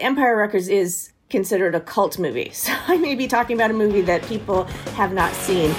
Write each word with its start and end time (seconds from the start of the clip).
Empire 0.00 0.36
Records 0.36 0.68
is 0.68 1.12
considered 1.28 1.74
a 1.74 1.80
cult 1.80 2.18
movie. 2.18 2.52
So 2.54 2.72
I 2.88 2.96
may 2.96 3.14
be 3.14 3.26
talking 3.26 3.56
about 3.56 3.70
a 3.70 3.74
movie 3.74 4.02
that 4.02 4.22
people 4.24 4.64
have 4.96 5.12
not 5.12 5.32
seen. 5.34 5.74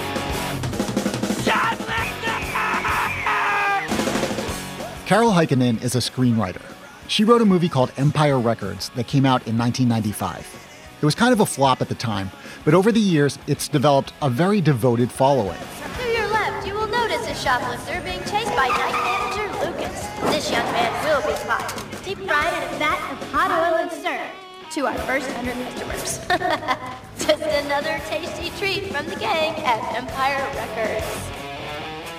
Carol 5.06 5.32
Heikkinen 5.32 5.82
is 5.82 5.94
a 5.94 5.98
screenwriter. 5.98 6.62
She 7.06 7.22
wrote 7.24 7.42
a 7.42 7.44
movie 7.44 7.68
called 7.68 7.92
Empire 7.98 8.38
Records 8.38 8.88
that 8.90 9.06
came 9.06 9.26
out 9.26 9.46
in 9.46 9.58
1995. 9.58 10.96
It 11.02 11.04
was 11.04 11.14
kind 11.14 11.34
of 11.34 11.40
a 11.40 11.46
flop 11.46 11.82
at 11.82 11.88
the 11.90 11.94
time, 11.94 12.30
but 12.64 12.72
over 12.72 12.90
the 12.90 13.00
years, 13.00 13.38
it's 13.46 13.68
developed 13.68 14.14
a 14.22 14.30
very 14.30 14.62
devoted 14.62 15.12
following. 15.12 15.58
To 15.98 16.08
your 16.08 16.28
left, 16.28 16.66
you 16.66 16.74
will 16.74 16.86
notice 16.86 17.28
a 17.28 17.34
shoplifter 17.34 18.00
being 18.00 18.20
chased 18.20 18.56
by 18.56 18.68
night 18.68 18.96
manager 19.04 19.52
Lucas. 19.66 20.06
This 20.32 20.50
young 20.50 20.64
man 20.72 20.92
will 21.04 21.20
be 21.26 21.36
caught. 21.44 21.68
Deep 22.04 22.18
fried 22.18 22.52
in 22.54 22.74
a 22.74 22.78
vat 22.78 23.12
of 23.12 23.32
hot 23.32 23.50
oil 23.50 23.71
and. 24.04 24.32
To 24.72 24.86
our 24.86 24.98
first 24.98 25.28
100 25.30 25.54
customers. 25.64 26.18
Just 27.18 27.42
another 27.42 28.00
tasty 28.06 28.50
treat 28.58 28.90
from 28.92 29.06
the 29.06 29.16
gang 29.16 29.54
at 29.64 29.94
Empire 29.96 30.44
Records. 30.54 31.32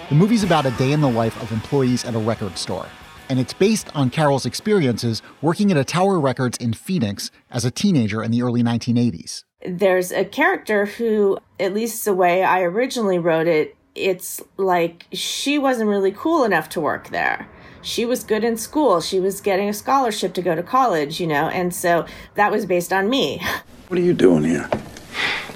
The 0.10 0.16
movie's 0.16 0.44
about 0.44 0.66
a 0.66 0.72
day 0.72 0.92
in 0.92 1.02
the 1.02 1.10
life 1.10 1.42
of 1.42 1.52
employees 1.52 2.06
at 2.06 2.14
a 2.14 2.20
record 2.20 2.58
store, 2.58 2.86
and 3.30 3.40
it's 3.40 3.54
based 3.54 3.94
on 3.96 4.10
Carol's 4.10 4.46
experiences 4.46 5.22
working 5.42 5.72
at 5.72 5.78
a 5.78 5.84
Tower 5.84 6.20
Records 6.20 6.58
in 6.58 6.74
Phoenix 6.74 7.32
as 7.50 7.66
a 7.66 7.72
teenager 7.72 8.22
in 8.22 8.30
the 8.32 8.44
early 8.44 8.62
1980s. 8.62 9.44
There's 9.66 10.12
a 10.12 10.26
character 10.26 10.86
who, 10.86 11.40
at 11.60 11.74
least 11.74 12.06
the 12.06 12.14
way 12.14 12.44
I 12.44 12.62
originally 12.62 13.18
wrote 13.18 13.48
it, 13.48 13.76
it's 13.96 14.42
like 14.58 15.08
she 15.12 15.58
wasn't 15.58 15.90
really 15.90 16.12
cool 16.12 16.44
enough 16.44 16.70
to 16.70 16.82
work 16.82 17.10
there. 17.10 17.48
She 17.84 18.06
was 18.06 18.24
good 18.24 18.46
in 18.46 18.58
school. 18.58 19.02
She 19.02 19.20
was 19.20 19.42
getting 19.42 19.68
a 19.68 19.74
scholarship 19.74 20.34
to 20.36 20.42
go 20.42 20.56
to 20.56 20.64
college, 20.64 21.20
you 21.20 21.28
know, 21.28 21.50
and 21.50 21.76
so 21.76 22.06
that 22.36 22.52
was 22.52 22.66
based 22.66 22.92
on 22.92 23.10
me. 23.10 23.42
What 23.90 24.00
are 24.00 24.06
you 24.06 24.14
doing 24.14 24.44
here? 24.44 24.68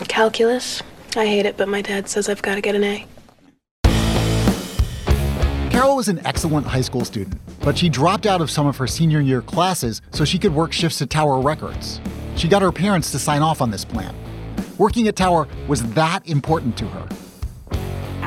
Calculus. 0.07 0.83
I 1.15 1.25
hate 1.25 1.47
it, 1.47 1.57
but 1.57 1.67
my 1.67 1.81
dad 1.81 2.07
says 2.07 2.29
I've 2.29 2.43
got 2.43 2.53
to 2.55 2.61
get 2.61 2.75
an 2.75 2.83
A. 2.83 3.07
Carol 5.71 5.95
was 5.95 6.07
an 6.07 6.23
excellent 6.23 6.67
high 6.67 6.81
school 6.81 7.03
student, 7.03 7.39
but 7.61 7.75
she 7.75 7.89
dropped 7.89 8.27
out 8.27 8.41
of 8.41 8.51
some 8.51 8.67
of 8.67 8.77
her 8.77 8.85
senior 8.85 9.21
year 9.21 9.41
classes 9.41 10.03
so 10.11 10.23
she 10.23 10.37
could 10.37 10.53
work 10.53 10.71
shifts 10.71 11.01
at 11.01 11.09
Tower 11.09 11.41
Records. 11.41 11.99
She 12.35 12.47
got 12.47 12.61
her 12.61 12.71
parents 12.71 13.09
to 13.11 13.17
sign 13.17 13.41
off 13.41 13.59
on 13.59 13.71
this 13.71 13.85
plan. 13.85 14.13
Working 14.77 15.07
at 15.07 15.15
Tower 15.15 15.47
was 15.67 15.81
that 15.93 16.27
important 16.27 16.77
to 16.77 16.85
her. 16.85 17.07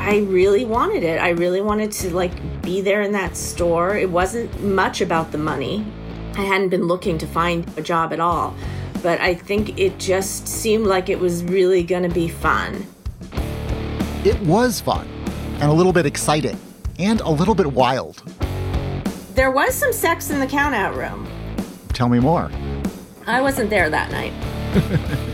I 0.03 0.17
really 0.17 0.65
wanted 0.65 1.03
it. 1.03 1.21
I 1.21 1.29
really 1.29 1.61
wanted 1.61 1.91
to 1.91 2.09
like 2.13 2.31
be 2.63 2.81
there 2.81 3.03
in 3.03 3.11
that 3.11 3.37
store. 3.37 3.95
It 3.95 4.09
wasn't 4.09 4.63
much 4.63 4.99
about 4.99 5.31
the 5.31 5.37
money. 5.37 5.85
I 6.33 6.41
hadn't 6.41 6.69
been 6.69 6.87
looking 6.87 7.19
to 7.19 7.27
find 7.27 7.71
a 7.77 7.83
job 7.83 8.11
at 8.11 8.19
all, 8.19 8.55
but 9.03 9.21
I 9.21 9.35
think 9.35 9.77
it 9.77 9.99
just 9.99 10.47
seemed 10.47 10.87
like 10.87 11.07
it 11.09 11.19
was 11.19 11.43
really 11.43 11.83
going 11.83 12.01
to 12.01 12.09
be 12.09 12.27
fun. 12.27 12.87
It 14.25 14.41
was 14.41 14.81
fun 14.81 15.07
and 15.59 15.69
a 15.69 15.73
little 15.73 15.93
bit 15.93 16.07
exciting 16.07 16.59
and 16.97 17.21
a 17.21 17.29
little 17.29 17.53
bit 17.53 17.67
wild. 17.67 18.23
There 19.35 19.51
was 19.51 19.75
some 19.75 19.93
sex 19.93 20.31
in 20.31 20.39
the 20.39 20.47
countout 20.47 20.95
room. 20.95 21.27
Tell 21.89 22.09
me 22.09 22.19
more. 22.19 22.51
I 23.27 23.39
wasn't 23.39 23.69
there 23.69 23.87
that 23.91 24.11
night. 24.11 25.27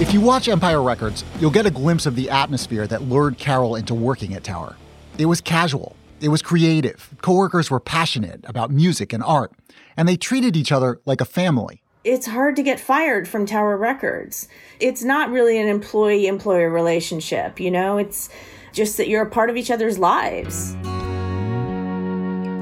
If 0.00 0.14
you 0.14 0.22
watch 0.22 0.48
Empire 0.48 0.82
Records, 0.82 1.24
you'll 1.40 1.50
get 1.50 1.66
a 1.66 1.70
glimpse 1.70 2.06
of 2.06 2.16
the 2.16 2.30
atmosphere 2.30 2.86
that 2.86 3.02
lured 3.02 3.36
Carol 3.36 3.76
into 3.76 3.94
working 3.94 4.32
at 4.32 4.42
Tower. 4.42 4.76
It 5.18 5.26
was 5.26 5.42
casual, 5.42 5.94
it 6.22 6.30
was 6.30 6.40
creative, 6.40 7.10
coworkers 7.20 7.70
were 7.70 7.80
passionate 7.80 8.42
about 8.48 8.70
music 8.70 9.12
and 9.12 9.22
art, 9.22 9.52
and 9.98 10.08
they 10.08 10.16
treated 10.16 10.56
each 10.56 10.72
other 10.72 11.02
like 11.04 11.20
a 11.20 11.26
family. 11.26 11.82
It's 12.02 12.26
hard 12.26 12.56
to 12.56 12.62
get 12.62 12.80
fired 12.80 13.28
from 13.28 13.44
Tower 13.44 13.76
Records. 13.76 14.48
It's 14.80 15.04
not 15.04 15.30
really 15.30 15.60
an 15.60 15.68
employee 15.68 16.26
employer 16.26 16.70
relationship, 16.70 17.60
you 17.60 17.70
know? 17.70 17.98
It's 17.98 18.30
just 18.72 18.96
that 18.96 19.06
you're 19.06 19.24
a 19.24 19.30
part 19.30 19.50
of 19.50 19.58
each 19.58 19.70
other's 19.70 19.98
lives. 19.98 20.72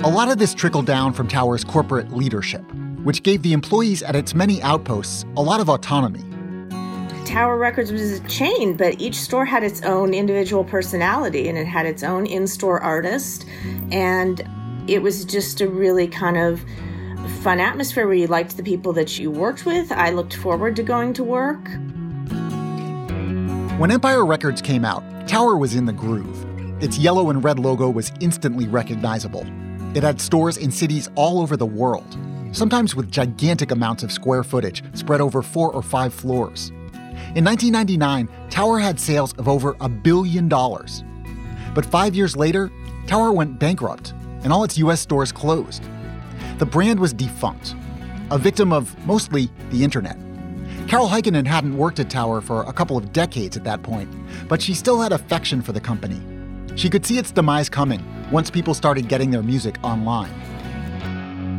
A 0.04 0.10
lot 0.10 0.28
of 0.28 0.38
this 0.38 0.54
trickled 0.54 0.86
down 0.86 1.12
from 1.12 1.28
Tower's 1.28 1.62
corporate 1.62 2.12
leadership, 2.12 2.64
which 3.04 3.22
gave 3.22 3.42
the 3.42 3.52
employees 3.52 4.02
at 4.02 4.16
its 4.16 4.34
many 4.34 4.60
outposts 4.62 5.24
a 5.36 5.40
lot 5.40 5.60
of 5.60 5.68
autonomy. 5.68 6.24
Tower 7.28 7.58
Records 7.58 7.92
was 7.92 8.20
a 8.20 8.20
chain, 8.26 8.74
but 8.74 8.98
each 8.98 9.16
store 9.16 9.44
had 9.44 9.62
its 9.62 9.82
own 9.82 10.14
individual 10.14 10.64
personality 10.64 11.46
and 11.46 11.58
it 11.58 11.66
had 11.66 11.84
its 11.84 12.02
own 12.02 12.24
in 12.24 12.46
store 12.46 12.80
artist. 12.80 13.44
And 13.92 14.42
it 14.86 15.02
was 15.02 15.26
just 15.26 15.60
a 15.60 15.68
really 15.68 16.08
kind 16.08 16.38
of 16.38 16.64
fun 17.42 17.60
atmosphere 17.60 18.06
where 18.06 18.16
you 18.16 18.28
liked 18.28 18.56
the 18.56 18.62
people 18.62 18.94
that 18.94 19.18
you 19.18 19.30
worked 19.30 19.66
with. 19.66 19.92
I 19.92 20.08
looked 20.08 20.36
forward 20.36 20.74
to 20.76 20.82
going 20.82 21.12
to 21.12 21.22
work. 21.22 21.68
When 23.78 23.90
Empire 23.90 24.24
Records 24.24 24.62
came 24.62 24.86
out, 24.86 25.04
Tower 25.28 25.58
was 25.58 25.74
in 25.74 25.84
the 25.84 25.92
groove. 25.92 26.46
Its 26.82 26.96
yellow 26.96 27.28
and 27.28 27.44
red 27.44 27.58
logo 27.58 27.90
was 27.90 28.10
instantly 28.20 28.66
recognizable. 28.66 29.44
It 29.94 30.02
had 30.02 30.18
stores 30.18 30.56
in 30.56 30.70
cities 30.70 31.10
all 31.14 31.42
over 31.42 31.58
the 31.58 31.66
world, 31.66 32.16
sometimes 32.52 32.96
with 32.96 33.10
gigantic 33.10 33.70
amounts 33.70 34.02
of 34.02 34.10
square 34.10 34.42
footage 34.42 34.82
spread 34.94 35.20
over 35.20 35.42
four 35.42 35.70
or 35.70 35.82
five 35.82 36.14
floors. 36.14 36.72
In 37.34 37.44
1999, 37.44 38.28
Tower 38.50 38.78
had 38.78 38.98
sales 38.98 39.32
of 39.34 39.48
over 39.48 39.76
a 39.80 39.88
billion 39.88 40.48
dollars. 40.48 41.04
But 41.74 41.84
five 41.86 42.14
years 42.14 42.36
later, 42.36 42.70
Tower 43.06 43.32
went 43.32 43.58
bankrupt 43.58 44.12
and 44.42 44.52
all 44.52 44.64
its 44.64 44.78
US 44.78 45.00
stores 45.00 45.32
closed. 45.32 45.82
The 46.58 46.66
brand 46.66 46.98
was 46.98 47.12
defunct, 47.12 47.74
a 48.30 48.38
victim 48.38 48.72
of 48.72 48.96
mostly 49.06 49.50
the 49.70 49.84
internet. 49.84 50.16
Carol 50.88 51.08
Heikkinen 51.08 51.46
hadn't 51.46 51.76
worked 51.76 52.00
at 52.00 52.08
Tower 52.08 52.40
for 52.40 52.62
a 52.62 52.72
couple 52.72 52.96
of 52.96 53.12
decades 53.12 53.56
at 53.56 53.64
that 53.64 53.82
point, 53.82 54.08
but 54.48 54.62
she 54.62 54.72
still 54.74 55.00
had 55.00 55.12
affection 55.12 55.60
for 55.60 55.72
the 55.72 55.80
company. 55.80 56.20
She 56.76 56.88
could 56.88 57.04
see 57.04 57.18
its 57.18 57.30
demise 57.30 57.68
coming 57.68 58.02
once 58.30 58.50
people 58.50 58.72
started 58.72 59.08
getting 59.08 59.30
their 59.30 59.42
music 59.42 59.76
online. 59.82 60.32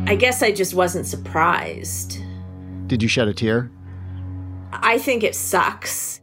I 0.08 0.16
guess 0.16 0.42
I 0.42 0.50
just 0.50 0.74
wasn't 0.74 1.06
surprised. 1.06 2.18
Did 2.88 3.02
you 3.02 3.08
shed 3.08 3.28
a 3.28 3.34
tear? 3.34 3.70
I 4.72 4.98
think 4.98 5.22
it 5.22 5.34
sucks. 5.34 6.20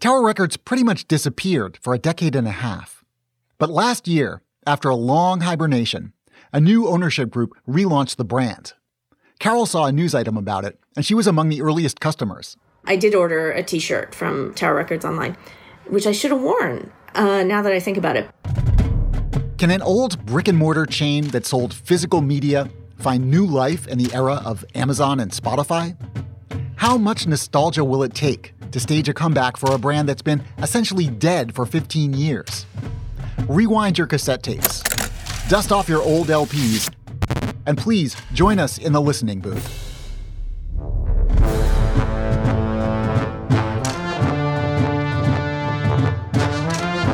Tower 0.00 0.22
Records 0.22 0.56
pretty 0.56 0.84
much 0.84 1.08
disappeared 1.08 1.78
for 1.80 1.94
a 1.94 1.98
decade 1.98 2.36
and 2.36 2.46
a 2.46 2.52
half. 2.52 3.04
But 3.58 3.70
last 3.70 4.06
year, 4.06 4.42
after 4.66 4.88
a 4.88 4.94
long 4.94 5.40
hibernation, 5.40 6.12
a 6.52 6.60
new 6.60 6.86
ownership 6.88 7.30
group 7.30 7.54
relaunched 7.68 8.16
the 8.16 8.24
brand. 8.24 8.74
Carol 9.38 9.66
saw 9.66 9.86
a 9.86 9.92
news 9.92 10.14
item 10.14 10.36
about 10.36 10.64
it, 10.64 10.78
and 10.96 11.04
she 11.04 11.14
was 11.14 11.26
among 11.26 11.48
the 11.48 11.62
earliest 11.62 12.00
customers. 12.00 12.56
I 12.84 12.96
did 12.96 13.14
order 13.14 13.50
a 13.50 13.62
t 13.62 13.78
shirt 13.78 14.14
from 14.14 14.52
Tower 14.54 14.74
Records 14.74 15.04
online, 15.04 15.36
which 15.88 16.06
I 16.06 16.12
should 16.12 16.30
have 16.30 16.42
worn 16.42 16.92
uh, 17.14 17.42
now 17.42 17.62
that 17.62 17.72
I 17.72 17.80
think 17.80 17.96
about 17.96 18.16
it. 18.16 18.28
Can 19.56 19.70
an 19.70 19.82
old 19.82 20.24
brick 20.26 20.48
and 20.48 20.58
mortar 20.58 20.84
chain 20.84 21.28
that 21.28 21.46
sold 21.46 21.72
physical 21.72 22.20
media 22.20 22.68
find 22.98 23.30
new 23.30 23.46
life 23.46 23.86
in 23.86 23.98
the 23.98 24.12
era 24.14 24.42
of 24.44 24.64
Amazon 24.74 25.20
and 25.20 25.30
Spotify? 25.30 25.96
How 26.84 26.98
much 26.98 27.26
nostalgia 27.26 27.82
will 27.82 28.02
it 28.02 28.12
take 28.12 28.52
to 28.70 28.78
stage 28.78 29.08
a 29.08 29.14
comeback 29.14 29.56
for 29.56 29.74
a 29.74 29.78
brand 29.78 30.06
that's 30.06 30.20
been 30.20 30.42
essentially 30.58 31.06
dead 31.06 31.54
for 31.54 31.64
15 31.64 32.12
years? 32.12 32.66
Rewind 33.48 33.96
your 33.96 34.06
cassette 34.06 34.42
tapes, 34.42 34.82
dust 35.48 35.72
off 35.72 35.88
your 35.88 36.02
old 36.02 36.26
LPs, 36.26 36.92
and 37.64 37.78
please 37.78 38.14
join 38.34 38.58
us 38.58 38.76
in 38.76 38.92
the 38.92 39.00
listening 39.00 39.40
booth. 39.40 39.64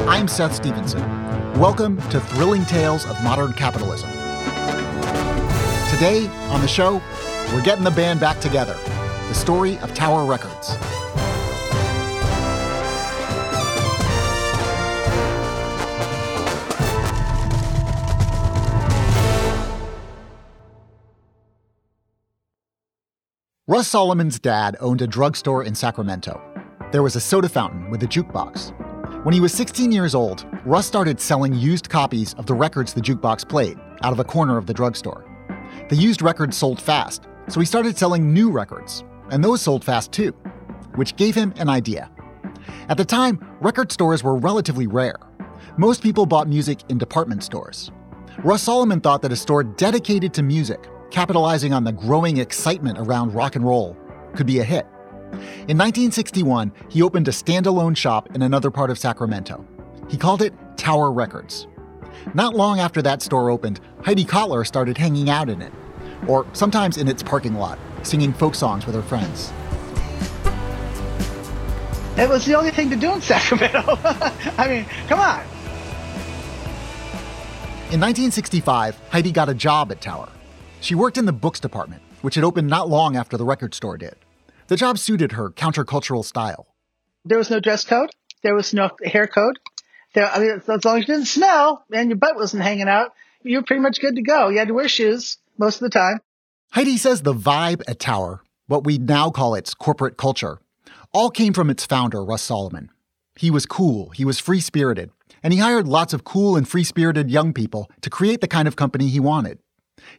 I'm 0.08 0.26
Seth 0.26 0.56
Stevenson. 0.56 1.00
Welcome 1.61 2.02
to 2.08 2.19
Thrilling 2.19 2.64
Tales 2.64 3.06
of 3.06 3.22
Modern 3.22 3.52
Capitalism. 3.52 4.11
Today 5.94 6.26
on 6.49 6.61
the 6.61 6.67
show, 6.67 7.00
we're 7.55 7.62
getting 7.62 7.84
the 7.84 7.93
band 7.93 8.19
back 8.19 8.40
together 8.40 8.76
the 9.31 9.37
story 9.37 9.79
of 9.79 9.94
Tower 9.94 10.25
Records. 10.25 10.77
Russ 23.69 23.87
Solomon's 23.87 24.41
dad 24.41 24.77
owned 24.81 25.00
a 25.00 25.06
drugstore 25.06 25.62
in 25.62 25.77
Sacramento. 25.77 26.43
There 26.91 27.05
was 27.05 27.15
a 27.15 27.21
soda 27.21 27.49
fountain 27.49 27.88
with 27.88 28.03
a 28.03 28.09
jukebox. 28.09 28.75
When 29.25 29.32
he 29.32 29.38
was 29.38 29.53
16 29.53 29.93
years 29.93 30.12
old, 30.12 30.44
Russ 30.65 30.88
started 30.88 31.21
selling 31.21 31.55
used 31.55 31.88
copies 31.88 32.35
of 32.35 32.47
the 32.47 32.55
records 32.55 32.93
the 32.93 33.00
jukebox 33.00 33.49
played 33.49 33.79
out 34.03 34.12
of 34.12 34.19
a 34.19 34.25
corner 34.25 34.59
of 34.59 34.67
the 34.67 34.75
drugstore. 34.75 35.25
The 35.88 35.94
used 35.94 36.21
records 36.21 36.56
sold 36.56 36.82
fast, 36.82 37.29
so 37.47 37.61
he 37.61 37.67
started 37.67 37.97
selling 37.97 38.35
new 38.35 38.50
records, 38.50 39.05
and 39.31 39.43
those 39.43 39.62
sold 39.62 39.85
fast 39.85 40.12
too, 40.12 40.32
which 40.94 41.17
gave 41.17 41.35
him 41.35 41.53
an 41.56 41.69
idea. 41.69 42.11
At 42.88 42.97
the 42.97 43.05
time, 43.05 43.44
record 43.61 43.93
stores 43.93 44.23
were 44.23 44.37
relatively 44.37 44.87
rare. 44.87 45.19
Most 45.77 46.03
people 46.03 46.27
bought 46.27 46.49
music 46.49 46.81
in 46.88 46.99
department 46.99 47.44
stores. 47.44 47.91
Russ 48.44 48.62
Solomon 48.62 49.00
thought 49.00 49.23
that 49.23 49.32
a 49.32 49.37
store 49.37 49.62
dedicated 49.62 50.35
to 50.35 50.43
music 50.43 50.88
capitalizing 51.11 51.73
on 51.73 51.85
the 51.85 51.93
growing 51.93 52.38
excitement 52.38 52.99
around 52.99 53.35
rock 53.35 53.56
and 53.56 53.65
roll, 53.65 53.97
could 54.35 54.47
be 54.47 54.61
a 54.61 54.65
hit. 54.65 54.87
In 55.69 55.79
1961, 55.79 56.73
he 56.88 57.03
opened 57.03 57.29
a 57.29 57.32
standalone 57.32 57.97
shop 57.97 58.35
in 58.35 58.43
another 58.43 58.71
part 58.71 58.91
of 58.91 58.99
Sacramento. 58.99 59.65
He 60.09 60.17
called 60.17 60.43
it 60.43 60.55
Tower 60.77 61.12
Records. 61.12 61.67
Not 62.35 62.55
long 62.55 62.81
after 62.81 63.00
that 63.03 63.23
store 63.23 63.50
opened, 63.50 63.81
Heidi 64.05 64.25
Cotler 64.25 64.67
started 64.67 64.99
hanging 64.99 65.31
out 65.31 65.49
in 65.49 65.62
it, 65.62 65.73
or 66.27 66.47
sometimes 66.53 66.97
in 66.97 67.09
its 67.09 67.23
parking 67.23 67.55
lot, 67.55 67.79
singing 68.02 68.32
folk 68.32 68.55
songs 68.55 68.87
with 68.87 68.94
her 68.94 69.02
friends. 69.02 69.52
It 72.19 72.29
was 72.29 72.44
the 72.44 72.55
only 72.55 72.70
thing 72.70 72.91
to 72.91 72.97
do 72.97 73.12
in 73.12 73.20
Sacramento. 73.20 73.82
I 74.58 74.69
mean, 74.69 74.85
come 75.08 75.20
on. 75.20 75.41
In 77.91 77.99
1965, 77.99 79.00
Heidi 79.08 79.32
got 79.32 79.49
a 79.49 79.55
job 79.55 79.91
at 79.91 80.00
Tower. 80.00 80.29
She 80.81 80.94
worked 80.94 81.19
in 81.19 81.25
the 81.25 81.32
books 81.32 81.61
department, 81.61 82.02
which 82.23 82.35
had 82.35 82.44
opened 82.44 82.69
not 82.69 82.88
long 82.88 83.17
after 83.17 83.37
the 83.37 83.44
record 83.44 83.75
store 83.75 83.97
did. 83.97 84.17
The 84.69 84.76
job 84.76 84.99
suited 84.99 85.32
her 85.32 85.50
countercultural 85.50 86.25
style. 86.25 86.67
There 87.25 87.38
was 87.38 87.50
no 87.50 87.58
dress 87.58 87.85
code. 87.85 88.11
There 88.43 88.55
was 88.55 88.73
no 88.73 88.91
hair 89.03 89.26
code. 89.26 89.58
There, 90.14 90.26
I 90.26 90.38
mean, 90.38 90.62
as 90.67 90.85
long 90.85 90.99
as 90.99 91.08
you 91.08 91.14
didn't 91.14 91.26
smell 91.26 91.85
and 91.93 92.11
your 92.11 92.19
butt 92.19 92.37
wasn't 92.37 92.62
hanging 92.62 92.88
out, 92.88 93.12
you 93.43 93.58
were 93.58 93.64
pretty 93.64 93.82
much 93.82 94.00
good 94.00 94.17
to 94.17 94.23
go. 94.23 94.49
You 94.49 94.58
had 94.58 94.69
to 94.69 94.75
wear 94.75 94.88
shoes 94.88 95.38
most 95.58 95.76
of 95.76 95.81
the 95.81 95.91
time. 95.91 96.20
Heidi 96.72 96.99
says 96.99 97.22
the 97.22 97.34
vibe 97.34 97.82
at 97.88 97.99
Tower, 97.99 98.44
what 98.69 98.84
we 98.84 98.96
now 98.96 99.31
call 99.31 99.56
its 99.56 99.75
corporate 99.75 100.17
culture, 100.17 100.61
all 101.12 101.28
came 101.28 101.52
from 101.52 101.69
its 101.69 101.84
founder, 101.84 102.25
Russ 102.25 102.43
Solomon. 102.43 102.90
He 103.34 103.50
was 103.50 103.67
cool, 103.67 104.11
he 104.11 104.25
was 104.25 104.38
free 104.38 104.61
spirited, 104.61 105.11
and 105.43 105.52
he 105.52 105.58
hired 105.58 105.88
lots 105.88 106.12
of 106.12 106.22
cool 106.22 106.56
and 106.56 106.69
free 106.69 106.84
spirited 106.84 107.28
young 107.28 107.52
people 107.52 107.90
to 108.02 108.08
create 108.08 108.40
the 108.40 108.46
kind 108.46 108.69
of 108.69 108.76
company 108.76 109.08
he 109.08 109.19
wanted. 109.19 109.58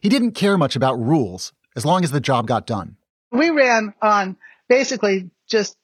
He 0.02 0.10
didn't 0.10 0.32
care 0.32 0.58
much 0.58 0.76
about 0.76 1.00
rules 1.00 1.54
as 1.74 1.86
long 1.86 2.04
as 2.04 2.10
the 2.10 2.20
job 2.20 2.46
got 2.46 2.66
done. 2.66 2.96
We 3.30 3.48
ran 3.48 3.94
on 4.02 4.36
basically 4.68 5.30
just 5.48 5.74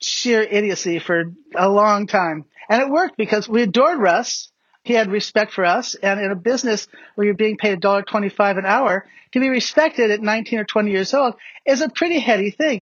sheer 0.00 0.42
idiocy 0.42 1.00
for 1.00 1.32
a 1.56 1.68
long 1.68 2.06
time. 2.06 2.44
And 2.70 2.80
it 2.80 2.90
worked 2.90 3.16
because 3.16 3.48
we 3.48 3.62
adored 3.62 3.98
Russ. 3.98 4.51
He 4.84 4.94
had 4.94 5.10
respect 5.10 5.52
for 5.52 5.64
us. 5.64 5.94
And 5.94 6.20
in 6.20 6.30
a 6.30 6.36
business 6.36 6.88
where 7.14 7.26
you're 7.26 7.34
being 7.34 7.56
paid 7.56 7.80
$1.25 7.80 8.58
an 8.58 8.66
hour, 8.66 9.06
to 9.32 9.40
be 9.40 9.48
respected 9.48 10.10
at 10.10 10.20
19 10.20 10.58
or 10.58 10.64
20 10.64 10.90
years 10.90 11.14
old 11.14 11.34
is 11.64 11.80
a 11.80 11.88
pretty 11.88 12.18
heady 12.18 12.50
thing. 12.50 12.80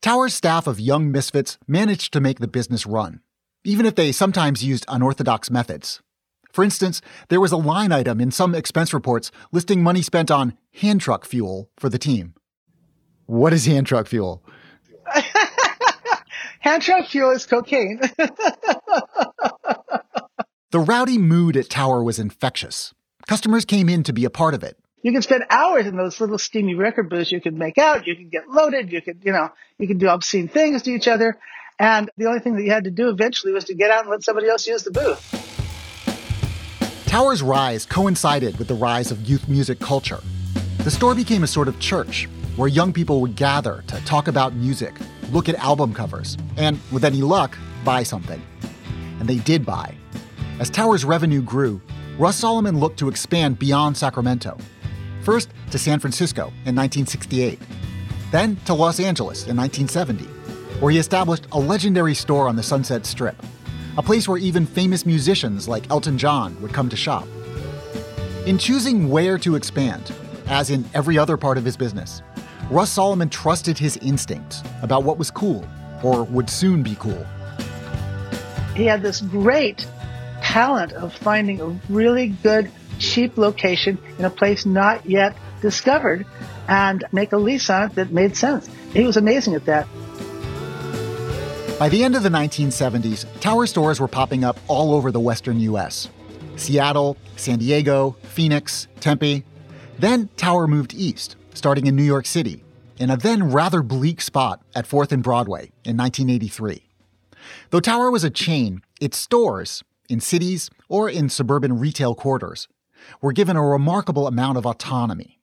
Tower's 0.00 0.34
staff 0.34 0.66
of 0.66 0.80
young 0.80 1.12
misfits 1.12 1.58
managed 1.68 2.12
to 2.12 2.20
make 2.20 2.40
the 2.40 2.48
business 2.48 2.86
run, 2.86 3.20
even 3.64 3.86
if 3.86 3.94
they 3.94 4.10
sometimes 4.10 4.64
used 4.64 4.84
unorthodox 4.88 5.50
methods. 5.50 6.00
For 6.52 6.64
instance, 6.64 7.00
there 7.28 7.40
was 7.40 7.52
a 7.52 7.56
line 7.56 7.92
item 7.92 8.20
in 8.20 8.30
some 8.30 8.54
expense 8.54 8.92
reports 8.92 9.30
listing 9.52 9.82
money 9.82 10.02
spent 10.02 10.30
on 10.30 10.58
hand 10.74 11.00
truck 11.00 11.24
fuel 11.24 11.70
for 11.78 11.88
the 11.88 11.98
team. 11.98 12.34
What 13.26 13.52
is 13.52 13.66
hand 13.66 13.86
truck 13.86 14.06
fuel? 14.06 14.42
hand 16.60 16.82
truck 16.82 17.06
fuel 17.06 17.30
is 17.30 17.46
cocaine. 17.46 18.00
the 20.72 20.80
rowdy 20.80 21.18
mood 21.18 21.58
at 21.58 21.68
Tower 21.68 22.02
was 22.02 22.18
infectious. 22.18 22.94
Customers 23.28 23.66
came 23.66 23.90
in 23.90 24.04
to 24.04 24.12
be 24.14 24.24
a 24.24 24.30
part 24.30 24.54
of 24.54 24.64
it. 24.64 24.78
You 25.02 25.12
can 25.12 25.20
spend 25.20 25.44
hours 25.50 25.86
in 25.86 25.98
those 25.98 26.18
little 26.18 26.38
steamy 26.38 26.74
record 26.74 27.10
booths. 27.10 27.30
You 27.30 27.42
can 27.42 27.58
make 27.58 27.76
out, 27.76 28.06
you 28.06 28.16
can 28.16 28.30
get 28.30 28.48
loaded, 28.48 28.90
you 28.90 29.02
can, 29.02 29.20
you 29.22 29.32
know, 29.32 29.50
you 29.76 29.86
can 29.86 29.98
do 29.98 30.08
obscene 30.08 30.48
things 30.48 30.82
to 30.84 30.90
each 30.90 31.08
other. 31.08 31.38
And 31.78 32.10
the 32.16 32.24
only 32.24 32.40
thing 32.40 32.56
that 32.56 32.62
you 32.62 32.70
had 32.70 32.84
to 32.84 32.90
do 32.90 33.10
eventually 33.10 33.52
was 33.52 33.64
to 33.64 33.74
get 33.74 33.90
out 33.90 34.00
and 34.00 34.10
let 34.10 34.24
somebody 34.24 34.48
else 34.48 34.66
use 34.66 34.82
the 34.82 34.92
booth. 34.92 35.20
Tower's 37.04 37.42
rise 37.42 37.84
coincided 37.84 38.58
with 38.58 38.68
the 38.68 38.74
rise 38.74 39.10
of 39.10 39.20
youth 39.28 39.48
music 39.48 39.78
culture. 39.78 40.20
The 40.84 40.90
store 40.90 41.14
became 41.14 41.42
a 41.42 41.46
sort 41.48 41.68
of 41.68 41.78
church 41.80 42.30
where 42.56 42.68
young 42.68 42.94
people 42.94 43.20
would 43.20 43.36
gather 43.36 43.84
to 43.88 44.02
talk 44.06 44.26
about 44.26 44.54
music, 44.54 44.94
look 45.32 45.50
at 45.50 45.54
album 45.56 45.92
covers, 45.92 46.38
and, 46.56 46.80
with 46.90 47.04
any 47.04 47.20
luck, 47.20 47.58
buy 47.84 48.02
something. 48.02 48.40
And 49.20 49.28
they 49.28 49.36
did 49.36 49.66
buy. 49.66 49.96
As 50.58 50.70
Tower's 50.70 51.04
revenue 51.04 51.42
grew, 51.42 51.80
Russ 52.18 52.36
Solomon 52.36 52.78
looked 52.78 52.98
to 52.98 53.08
expand 53.08 53.58
beyond 53.58 53.96
Sacramento. 53.96 54.58
First 55.22 55.50
to 55.70 55.78
San 55.78 55.98
Francisco 55.98 56.48
in 56.64 56.74
1968, 56.74 57.58
then 58.30 58.56
to 58.66 58.74
Los 58.74 59.00
Angeles 59.00 59.46
in 59.46 59.56
1970, 59.56 60.24
where 60.80 60.92
he 60.92 60.98
established 60.98 61.46
a 61.52 61.58
legendary 61.58 62.14
store 62.14 62.48
on 62.48 62.56
the 62.56 62.62
Sunset 62.62 63.06
Strip 63.06 63.36
a 63.98 64.02
place 64.02 64.26
where 64.26 64.38
even 64.38 64.64
famous 64.64 65.04
musicians 65.04 65.68
like 65.68 65.90
Elton 65.90 66.16
John 66.16 66.60
would 66.62 66.72
come 66.72 66.88
to 66.88 66.96
shop. 66.96 67.26
In 68.46 68.56
choosing 68.56 69.10
where 69.10 69.36
to 69.38 69.54
expand, 69.54 70.12
as 70.46 70.70
in 70.70 70.84
every 70.94 71.18
other 71.18 71.36
part 71.36 71.58
of 71.58 71.64
his 71.64 71.76
business, 71.76 72.22
Russ 72.70 72.90
Solomon 72.90 73.28
trusted 73.28 73.78
his 73.78 73.98
instincts 73.98 74.62
about 74.80 75.02
what 75.02 75.18
was 75.18 75.30
cool 75.30 75.66
or 76.02 76.24
would 76.24 76.48
soon 76.48 76.82
be 76.82 76.96
cool. 76.98 77.26
He 78.74 78.86
had 78.86 79.02
this 79.02 79.20
great 79.20 79.86
talent 80.52 80.92
of 80.92 81.14
finding 81.14 81.62
a 81.62 81.66
really 81.88 82.28
good, 82.42 82.70
cheap 82.98 83.38
location 83.38 83.96
in 84.18 84.26
a 84.26 84.30
place 84.30 84.66
not 84.66 85.06
yet 85.06 85.34
discovered 85.62 86.26
and 86.68 87.02
make 87.10 87.32
a 87.32 87.38
lease 87.38 87.70
on 87.70 87.84
it 87.84 87.94
that 87.94 88.12
made 88.12 88.36
sense. 88.36 88.68
He 88.92 89.04
was 89.04 89.16
amazing 89.16 89.54
at 89.54 89.64
that. 89.64 89.88
By 91.78 91.88
the 91.88 92.04
end 92.04 92.14
of 92.16 92.22
the 92.22 92.28
1970s, 92.28 93.24
tower 93.40 93.66
stores 93.66 93.98
were 93.98 94.08
popping 94.08 94.44
up 94.44 94.58
all 94.68 94.92
over 94.92 95.10
the 95.10 95.20
western 95.20 95.58
U.S. 95.60 96.10
Seattle, 96.56 97.16
San 97.36 97.58
Diego, 97.58 98.14
Phoenix, 98.22 98.88
Tempe. 99.00 99.44
Then 99.98 100.28
Tower 100.36 100.66
moved 100.66 100.92
east, 100.92 101.36
starting 101.54 101.86
in 101.86 101.96
New 101.96 102.02
York 102.02 102.26
City, 102.26 102.62
in 102.98 103.08
a 103.08 103.16
then 103.16 103.50
rather 103.50 103.82
bleak 103.82 104.20
spot 104.20 104.60
at 104.74 104.86
4th 104.86 105.12
and 105.12 105.22
Broadway 105.22 105.72
in 105.82 105.96
1983. 105.96 106.82
Though 107.70 107.80
Tower 107.80 108.10
was 108.10 108.22
a 108.22 108.30
chain, 108.30 108.82
its 109.00 109.16
stores, 109.16 109.82
in 110.12 110.20
cities 110.20 110.70
or 110.88 111.08
in 111.08 111.28
suburban 111.28 111.78
retail 111.78 112.14
quarters, 112.14 112.68
were 113.20 113.32
given 113.32 113.56
a 113.56 113.66
remarkable 113.66 114.26
amount 114.26 114.58
of 114.58 114.66
autonomy, 114.66 115.40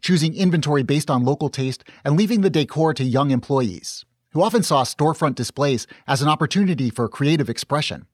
choosing 0.00 0.34
inventory 0.34 0.82
based 0.82 1.10
on 1.10 1.24
local 1.24 1.48
taste 1.48 1.84
and 2.04 2.16
leaving 2.16 2.40
the 2.40 2.50
decor 2.50 2.94
to 2.94 3.04
young 3.04 3.30
employees 3.30 4.04
who 4.32 4.42
often 4.42 4.62
saw 4.62 4.82
storefront 4.82 5.34
displays 5.34 5.86
as 6.06 6.22
an 6.22 6.28
opportunity 6.28 6.90
for 6.90 7.08
creative 7.08 7.50
expression. 7.50 8.06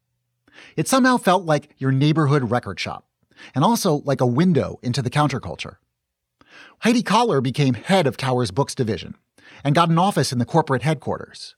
It 0.76 0.88
somehow 0.88 1.16
felt 1.16 1.44
like 1.44 1.70
your 1.78 1.92
neighborhood 1.92 2.50
record 2.50 2.80
shop, 2.80 3.06
and 3.54 3.64
also 3.64 4.02
like 4.04 4.20
a 4.20 4.26
window 4.26 4.78
into 4.82 5.00
the 5.00 5.10
counterculture. 5.10 5.76
Heidi 6.80 7.02
Cotler 7.02 7.42
became 7.42 7.74
head 7.74 8.06
of 8.06 8.16
Tower's 8.16 8.50
books 8.50 8.74
division 8.74 9.14
and 9.62 9.74
got 9.74 9.90
an 9.90 9.98
office 9.98 10.32
in 10.32 10.38
the 10.38 10.44
corporate 10.44 10.82
headquarters. 10.82 11.54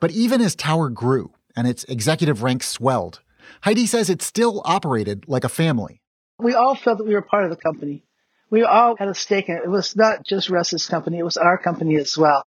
But 0.00 0.10
even 0.10 0.40
as 0.40 0.54
Tower 0.54 0.90
grew 0.90 1.32
and 1.56 1.66
its 1.66 1.84
executive 1.84 2.42
ranks 2.42 2.68
swelled, 2.68 3.20
Heidi 3.60 3.86
says 3.86 4.10
it 4.10 4.22
still 4.22 4.62
operated 4.64 5.24
like 5.28 5.44
a 5.44 5.48
family. 5.48 6.00
We 6.38 6.54
all 6.54 6.74
felt 6.74 6.98
that 6.98 7.04
we 7.04 7.14
were 7.14 7.22
part 7.22 7.44
of 7.44 7.50
the 7.50 7.56
company. 7.56 8.04
We 8.50 8.64
all 8.64 8.96
had 8.96 9.08
a 9.08 9.14
stake 9.14 9.48
in 9.48 9.56
it. 9.56 9.64
It 9.64 9.70
was 9.70 9.94
not 9.96 10.24
just 10.24 10.50
Russ's 10.50 10.86
company, 10.86 11.18
it 11.18 11.24
was 11.24 11.36
our 11.36 11.56
company 11.56 11.96
as 11.96 12.18
well. 12.18 12.44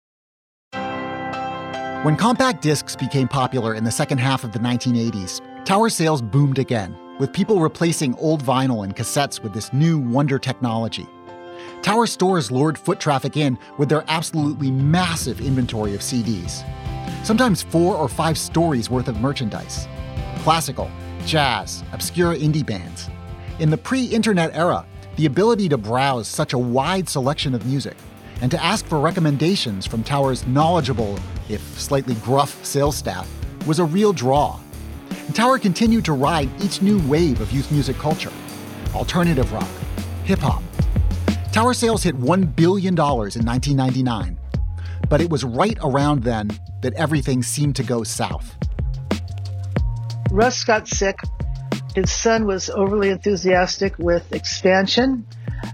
When 2.06 2.16
compact 2.16 2.62
discs 2.62 2.96
became 2.96 3.28
popular 3.28 3.74
in 3.74 3.84
the 3.84 3.92
second 3.92 4.20
half 4.20 4.44
of 4.44 4.52
the 4.52 4.60
1980s, 4.60 5.42
tower 5.66 5.90
sales 5.90 6.22
boomed 6.22 6.60
again, 6.60 6.96
with 7.18 7.34
people 7.34 7.60
replacing 7.60 8.14
old 8.20 8.44
vinyl 8.44 8.84
and 8.84 8.96
cassettes 8.96 9.42
with 9.42 9.54
this 9.54 9.74
new 9.74 9.98
wonder 9.98 10.38
technology. 10.38 11.08
Tower 11.82 12.06
stores 12.06 12.52
lured 12.52 12.78
foot 12.78 13.00
traffic 13.00 13.38
in 13.38 13.58
with 13.78 13.90
their 13.90 14.04
absolutely 14.08 14.70
massive 14.70 15.42
inventory 15.42 15.96
of 15.96 16.02
CDs. 16.02 16.64
Sometimes 17.26 17.64
four 17.64 17.96
or 17.96 18.08
five 18.08 18.38
stories 18.38 18.90
worth 18.90 19.08
of 19.08 19.20
merchandise. 19.20 19.88
Classical, 20.46 20.92
jazz, 21.26 21.84
obscure 21.92 22.36
indie 22.36 22.64
bands. 22.64 23.10
In 23.58 23.72
the 23.72 23.78
pre 23.80 24.06
internet 24.06 24.54
era, 24.54 24.86
the 25.16 25.26
ability 25.26 25.68
to 25.70 25.76
browse 25.76 26.28
such 26.28 26.54
a 26.54 26.58
wide 26.60 27.10
selection 27.10 27.56
of 27.56 27.66
music 27.66 27.98
and 28.42 28.52
to 28.52 28.64
ask 28.64 28.86
for 28.86 29.00
recommendations 29.00 29.88
from 29.88 30.04
Tower's 30.04 30.46
knowledgeable, 30.46 31.18
if 31.50 31.62
slightly 31.80 32.14
gruff, 32.24 32.64
sales 32.64 32.96
staff 32.96 33.28
was 33.66 33.80
a 33.80 33.84
real 33.84 34.14
draw. 34.14 34.60
And 35.10 35.36
Tower 35.36 35.58
continued 35.58 36.06
to 36.06 36.14
ride 36.14 36.52
each 36.62 36.80
new 36.80 37.00
wave 37.10 37.42
of 37.42 37.52
youth 37.52 37.72
music 37.72 37.98
culture 37.98 38.32
alternative 38.94 39.52
rock, 39.52 39.72
hip 40.26 40.38
hop. 40.38 40.62
Tower 41.54 41.74
sales 41.74 42.04
hit 42.04 42.16
$1 42.20 42.56
billion 42.56 42.94
in 42.94 42.96
1999. 43.00 44.38
But 45.10 45.22
it 45.22 45.30
was 45.32 45.44
right 45.44 45.80
around 45.84 46.22
then 46.22 46.52
that 46.84 46.94
everything 46.94 47.42
seemed 47.42 47.76
to 47.78 47.84
go 47.84 48.04
south. 48.04 48.56
Russ 50.36 50.66
got 50.66 50.90
sick. 50.90 51.18
His 51.96 52.12
son 52.12 52.46
was 52.46 52.70
overly 52.70 53.10
enthusiastic 53.10 53.98
with 53.98 54.34
expansion. 54.34 55.26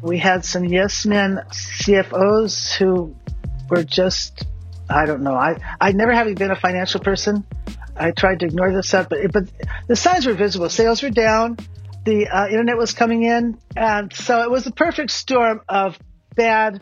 We 0.03 0.19
had 0.19 0.45
some 0.45 0.65
yes 0.65 1.03
men 1.03 1.39
CFOs 1.49 2.75
who 2.75 3.15
were 3.71 3.83
just, 3.83 4.45
I 4.87 5.07
don't 5.07 5.23
know. 5.23 5.33
I, 5.33 5.59
I 5.81 5.93
never 5.93 6.13
having 6.13 6.35
been 6.35 6.51
a 6.51 6.55
financial 6.55 6.99
person, 6.99 7.43
I 7.95 8.11
tried 8.11 8.41
to 8.41 8.45
ignore 8.45 8.71
this 8.71 8.89
stuff, 8.89 9.09
but, 9.09 9.31
but 9.31 9.45
the 9.87 9.95
signs 9.95 10.27
were 10.27 10.35
visible. 10.35 10.69
Sales 10.69 11.01
were 11.01 11.09
down. 11.09 11.57
The 12.05 12.27
uh, 12.27 12.47
internet 12.47 12.77
was 12.77 12.93
coming 12.93 13.23
in. 13.23 13.57
And 13.75 14.13
so 14.13 14.43
it 14.43 14.51
was 14.51 14.67
a 14.67 14.71
perfect 14.71 15.09
storm 15.09 15.61
of 15.67 15.97
bad 16.35 16.81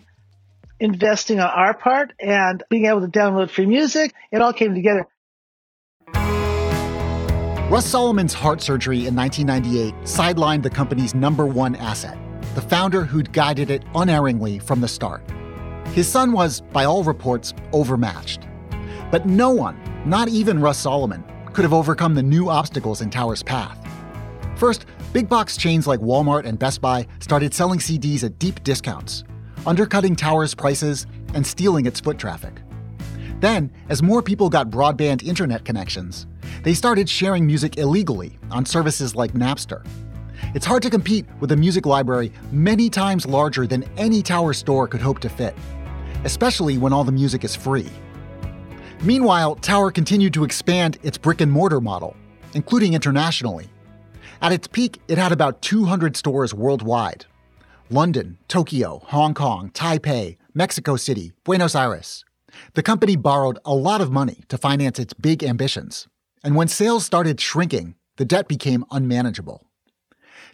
investing 0.81 1.39
on 1.39 1.50
our 1.50 1.74
part 1.74 2.12
and 2.19 2.62
being 2.69 2.88
able 2.88 3.01
to 3.01 3.07
download 3.07 3.50
free 3.50 3.67
music. 3.67 4.13
It 4.33 4.41
all 4.41 4.51
came 4.51 4.75
together. 4.75 5.07
Russ 7.69 7.85
Solomon's 7.85 8.33
heart 8.33 8.63
surgery 8.63 9.05
in 9.05 9.15
1998 9.15 9.93
sidelined 10.03 10.63
the 10.63 10.71
company's 10.71 11.13
number 11.13 11.45
one 11.45 11.75
asset, 11.75 12.17
the 12.55 12.61
founder 12.61 13.05
who'd 13.05 13.31
guided 13.31 13.69
it 13.69 13.83
unerringly 13.93 14.57
from 14.57 14.81
the 14.81 14.88
start. 14.88 15.21
His 15.89 16.07
son 16.07 16.31
was, 16.31 16.61
by 16.61 16.85
all 16.85 17.03
reports, 17.03 17.53
overmatched. 17.71 18.47
But 19.11 19.27
no 19.27 19.51
one, 19.51 19.79
not 20.03 20.29
even 20.29 20.57
Russ 20.57 20.79
Solomon, 20.79 21.23
could 21.53 21.61
have 21.61 21.71
overcome 21.71 22.15
the 22.15 22.23
new 22.23 22.49
obstacles 22.49 23.01
in 23.01 23.11
Tower's 23.11 23.43
path. 23.43 23.77
First, 24.55 24.88
big 25.13 25.29
box 25.29 25.55
chains 25.55 25.85
like 25.85 25.99
Walmart 25.99 26.45
and 26.45 26.57
Best 26.57 26.81
Buy 26.81 27.05
started 27.19 27.53
selling 27.53 27.77
CDs 27.77 28.23
at 28.23 28.39
deep 28.39 28.63
discounts, 28.63 29.25
undercutting 29.67 30.15
Tower's 30.15 30.55
prices 30.55 31.05
and 31.35 31.45
stealing 31.45 31.85
its 31.85 31.99
foot 31.99 32.17
traffic. 32.17 32.63
Then, 33.41 33.71
as 33.89 34.01
more 34.01 34.23
people 34.23 34.49
got 34.49 34.71
broadband 34.71 35.21
internet 35.21 35.65
connections, 35.65 36.25
they 36.63 36.74
started 36.74 37.10
sharing 37.10 37.46
music 37.46 37.77
illegally 37.77 38.38
on 38.51 38.65
services 38.65 39.15
like 39.15 39.34
Napster. 39.34 39.86
It's 40.56 40.65
hard 40.65 40.84
to 40.84 40.89
compete 40.89 41.25
with 41.39 41.51
a 41.51 41.56
music 41.56 41.86
library 41.86 42.32
many 42.51 42.89
times 42.89 43.25
larger 43.25 43.68
than 43.68 43.86
any 43.98 44.22
Tower 44.22 44.53
store 44.53 44.88
could 44.88 45.01
hope 45.01 45.20
to 45.20 45.29
fit, 45.29 45.56
especially 46.24 46.77
when 46.77 46.94
all 46.94 47.03
the 47.03 47.12
music 47.12 47.44
is 47.44 47.56
free. 47.56 47.89
Meanwhile, 49.01 49.56
Tower 49.56 49.91
continued 49.91 50.34
to 50.34 50.44
expand 50.44 50.98
its 51.03 51.18
brick 51.18 51.41
and 51.41 51.51
mortar 51.51 51.79
model, 51.79 52.15
including 52.53 52.94
internationally. 52.94 53.70
At 54.41 54.51
its 54.51 54.68
peak, 54.68 55.00
it 55.08 55.18
had 55.18 55.32
about 55.32 55.62
200 55.62 56.15
stores 56.18 56.53
worldwide 56.53 57.25
London, 57.91 58.38
Tokyo, 58.48 59.01
Hong 59.06 59.34
Kong, 59.34 59.72
Taipei, 59.72 60.38
Mexico 60.53 60.96
City, 60.96 61.32
Buenos 61.44 61.75
Aires. 61.75 62.24
The 62.74 62.84
company 62.84 63.15
borrowed 63.15 63.58
a 63.65 63.74
lot 63.74 64.01
of 64.01 64.12
money 64.12 64.44
to 64.50 64.58
finance 64.58 65.00
its 65.00 65.13
big 65.13 65.44
ambitions. 65.44 66.08
And 66.43 66.55
when 66.55 66.67
sales 66.67 67.05
started 67.05 67.39
shrinking, 67.41 67.96
the 68.15 68.25
debt 68.25 68.48
became 68.48 68.86
unmanageable. 68.91 69.65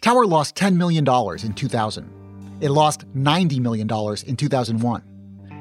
Tower 0.00 0.26
lost 0.26 0.56
$10 0.56 0.76
million 0.76 1.06
in 1.44 1.52
2000. 1.52 2.58
It 2.60 2.70
lost 2.70 3.06
$90 3.14 3.60
million 3.60 3.88
in 4.26 4.36
2001. 4.36 5.02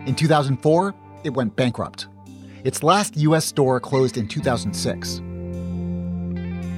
In 0.07 0.15
2004, 0.15 0.95
it 1.23 1.29
went 1.31 1.55
bankrupt. 1.55 2.07
Its 2.63 2.81
last 2.81 3.15
U.S. 3.17 3.45
store 3.45 3.79
closed 3.79 4.17
in 4.17 4.27
2006. 4.27 5.21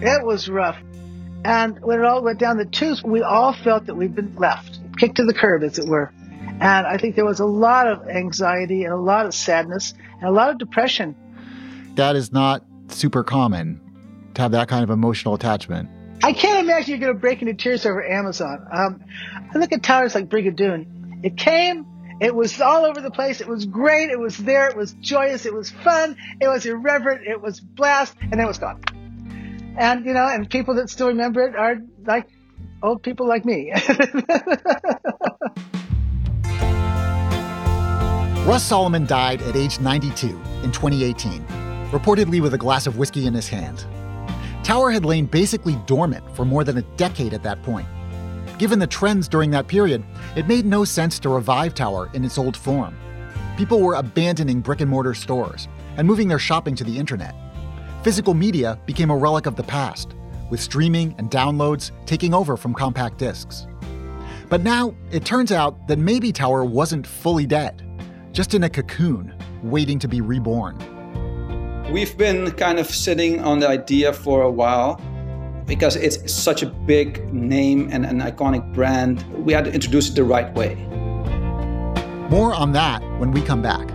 It 0.01 0.25
was 0.25 0.50
rough. 0.50 0.77
And 1.46 1.82
when 1.82 2.00
it 2.00 2.06
all 2.06 2.22
went 2.22 2.39
down 2.39 2.58
the 2.58 2.66
tubes, 2.66 3.01
we 3.04 3.22
all 3.22 3.54
felt 3.54 3.86
that 3.86 3.96
we'd 3.96 4.13
been 4.13 4.36
left, 4.36 4.80
kicked 4.98 5.16
to 5.18 5.24
the 5.24 5.34
curb, 5.34 5.63
as 5.63 5.80
it 5.80 5.88
were. 5.88 6.12
And 6.60 6.86
I 6.86 6.98
think 6.98 7.16
there 7.16 7.25
was 7.25 7.39
a 7.39 7.46
lot 7.46 7.88
of 7.88 8.08
anxiety 8.10 8.84
and 8.84 8.94
a 8.94 8.98
lot 8.98 9.25
of 9.25 9.34
sadness 9.34 9.94
and 10.20 10.24
a 10.24 10.32
lot 10.32 10.50
of 10.50 10.58
depression. 10.58 11.16
That 11.96 12.16
is 12.16 12.32
not 12.32 12.66
super 12.89 13.24
common 13.24 13.82
to 14.34 14.41
have 14.41 14.51
that 14.51 14.67
kind 14.67 14.84
of 14.84 14.89
emotional 14.89 15.34
attachment. 15.34 15.89
I 16.24 16.34
can't 16.34 16.60
imagine 16.60 16.89
you're 16.89 17.00
going 17.00 17.13
to 17.13 17.20
break 17.20 17.41
into 17.41 17.53
tears 17.53 17.86
over 17.86 18.06
Amazon. 18.06 18.65
Um, 18.72 19.03
I 19.53 19.58
look 19.58 19.72
at 19.72 19.84
towers 19.84 20.15
like 20.15 20.29
Brigadoon. 20.29 21.24
It 21.24 21.38
came, 21.38 21.86
it 22.20 22.34
was 22.34 22.60
all 22.60 22.86
over 22.86 23.00
the 23.00 23.12
place. 23.12 23.41
It 23.41 23.48
was 23.48 23.65
great. 23.65 24.10
It 24.10 24.20
was 24.20 24.38
there. 24.38 24.70
It 24.70 24.75
was 24.75 24.94
joyous. 24.94 25.46
It 25.46 25.53
was 25.53 25.70
fun. 25.70 26.17
It 26.41 26.48
was 26.48 26.65
irreverent. 26.65 27.27
It 27.27 27.39
was 27.41 27.60
blast, 27.60 28.15
and 28.22 28.32
then 28.32 28.39
it 28.39 28.48
was 28.48 28.58
gone. 28.58 28.82
And 29.77 30.03
you 30.06 30.13
know, 30.13 30.27
and 30.27 30.50
people 30.50 30.74
that 30.75 30.89
still 30.89 31.10
remember 31.10 31.48
it 31.48 31.56
are 31.56 31.77
like 32.06 32.27
old 32.82 33.03
people 33.03 33.27
like 33.27 33.46
me. 33.46 33.72
Russ 38.48 38.63
Solomon 38.63 39.06
died 39.06 39.44
at 39.44 39.56
age 39.56 39.79
92 39.79 40.27
in 40.63 40.72
2018 40.72 41.66
reportedly 41.91 42.41
with 42.41 42.53
a 42.53 42.58
glass 42.58 42.88
of 42.88 42.98
whiskey 42.98 43.25
in 43.25 43.34
his 43.34 43.48
hand. 43.48 43.86
Tower 44.63 44.91
had 44.91 45.06
lain 45.06 45.25
basically 45.25 45.75
dormant 45.86 46.24
for 46.36 46.44
more 46.44 46.63
than 46.63 46.77
a 46.77 46.82
decade 46.98 47.34
at 47.34 47.44
that 47.44 47.63
point. 47.63 47.88
Given 48.58 48.79
the 48.79 48.88
trends 48.88 49.27
during 49.27 49.51
that 49.51 49.67
period, 49.67 50.03
it 50.36 50.48
made 50.48 50.65
no 50.65 50.84
sense 50.84 51.20
to 51.20 51.29
revive 51.29 51.74
Tower 51.74 52.10
in 52.13 52.25
its 52.25 52.38
old 52.38 52.58
form. 52.58 52.98
People 53.56 53.82
were 53.82 53.96
abandoning 53.96 54.62
brick 54.62 54.82
and 54.82 54.89
mortar 54.89 55.13
stores 55.13 55.67
and 55.96 56.08
moving 56.08 56.27
their 56.27 56.39
shopping 56.39 56.75
to 56.75 56.84
the 56.84 56.98
internet. 56.98 57.34
Physical 58.03 58.34
media 58.34 58.79
became 58.86 59.10
a 59.10 59.17
relic 59.17 59.46
of 59.46 59.56
the 59.56 59.63
past, 59.63 60.15
with 60.50 60.60
streaming 60.60 61.15
and 61.17 61.29
downloads 61.29 61.91
taking 62.06 62.34
over 62.34 62.58
from 62.58 62.74
compact 62.74 63.17
discs. 63.17 63.67
But 64.50 64.62
now, 64.62 64.96
it 65.12 65.25
turns 65.25 65.51
out 65.51 65.88
that 65.88 66.00
maybe 66.00 66.32
Tower 66.32 66.63
wasn't 66.63 67.06
fully 67.06 67.46
dead, 67.46 67.84
just 68.32 68.53
in 68.53 68.63
a 68.63 68.70
cocoon, 68.70 69.34
waiting 69.62 70.00
to 70.00 70.08
be 70.08 70.22
reborn. 70.22 70.77
We've 71.91 72.17
been 72.17 72.51
kind 72.51 72.79
of 72.79 72.88
sitting 72.88 73.39
on 73.39 73.60
the 73.60 73.67
idea 73.70 74.12
for 74.12 74.41
a 74.41 74.51
while 74.51 75.01
because 75.65 75.96
it's 75.96 76.32
such 76.32 76.62
a 76.62 76.65
big 76.65 77.34
name 77.34 77.89
and 77.91 78.06
an 78.06 78.20
iconic 78.20 78.74
brand. 78.74 79.24
We 79.46 79.53
had 79.53 79.65
to 79.65 79.74
introduce 79.74 80.10
it 80.10 80.15
the 80.15 80.25
right 80.25 80.53
way. 80.53 80.75
More 82.29 82.53
on 82.53 82.74
that 82.74 83.01
when 83.20 83.32
we 83.32 83.41
come 83.41 83.62
back. 83.62 83.89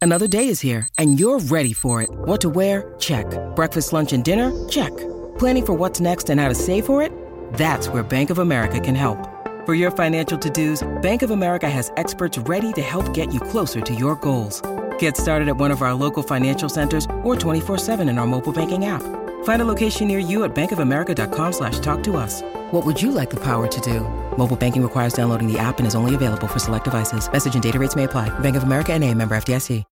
Another 0.00 0.28
day 0.28 0.48
is 0.48 0.60
here, 0.60 0.86
and 0.98 1.18
you're 1.18 1.38
ready 1.38 1.72
for 1.72 2.02
it. 2.02 2.10
What 2.10 2.40
to 2.42 2.50
wear? 2.50 2.94
Check. 2.98 3.26
Breakfast, 3.56 3.92
lunch, 3.92 4.12
and 4.12 4.22
dinner? 4.22 4.52
Check. 4.68 4.92
Planning 5.38 5.64
for 5.64 5.72
what's 5.72 6.00
next 6.00 6.28
and 6.28 6.38
how 6.38 6.48
to 6.48 6.54
save 6.54 6.84
for 6.84 7.02
it? 7.02 7.10
That's 7.54 7.88
where 7.88 8.02
Bank 8.02 8.30
of 8.30 8.38
America 8.38 8.80
can 8.80 8.94
help. 8.94 9.18
For 9.64 9.72
your 9.72 9.90
financial 9.90 10.36
to-dos, 10.36 10.86
Bank 11.00 11.22
of 11.22 11.30
America 11.30 11.70
has 11.70 11.90
experts 11.96 12.36
ready 12.36 12.70
to 12.74 12.82
help 12.82 13.14
get 13.14 13.32
you 13.32 13.40
closer 13.40 13.80
to 13.80 13.94
your 13.94 14.16
goals. 14.16 14.60
Get 14.98 15.16
started 15.16 15.48
at 15.48 15.56
one 15.56 15.70
of 15.70 15.80
our 15.80 15.94
local 15.94 16.22
financial 16.22 16.68
centers 16.68 17.06
or 17.22 17.34
24-7 17.34 18.06
in 18.10 18.18
our 18.18 18.26
mobile 18.26 18.52
banking 18.52 18.84
app. 18.84 19.00
Find 19.44 19.62
a 19.62 19.64
location 19.64 20.06
near 20.08 20.18
you 20.18 20.44
at 20.44 20.54
bankofamerica.com 20.54 21.52
slash 21.52 21.78
talk 21.78 22.02
to 22.02 22.16
us. 22.18 22.42
What 22.72 22.84
would 22.84 23.00
you 23.00 23.10
like 23.10 23.30
the 23.30 23.40
power 23.40 23.66
to 23.66 23.80
do? 23.80 24.00
Mobile 24.36 24.56
banking 24.56 24.82
requires 24.82 25.14
downloading 25.14 25.50
the 25.50 25.58
app 25.58 25.78
and 25.78 25.86
is 25.86 25.94
only 25.94 26.14
available 26.14 26.46
for 26.46 26.58
select 26.58 26.84
devices. 26.84 27.30
Message 27.32 27.54
and 27.54 27.62
data 27.62 27.78
rates 27.78 27.96
may 27.96 28.04
apply. 28.04 28.36
Bank 28.40 28.56
of 28.56 28.64
America 28.64 28.92
and 28.92 29.02
a 29.02 29.14
member 29.14 29.34
FDIC. 29.34 29.84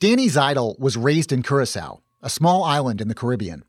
Danny 0.00 0.28
Zeidel 0.28 0.78
was 0.78 0.96
raised 0.96 1.32
in 1.32 1.42
Curacao, 1.42 2.02
a 2.22 2.30
small 2.30 2.62
island 2.62 3.00
in 3.00 3.08
the 3.08 3.16
Caribbean. 3.16 3.64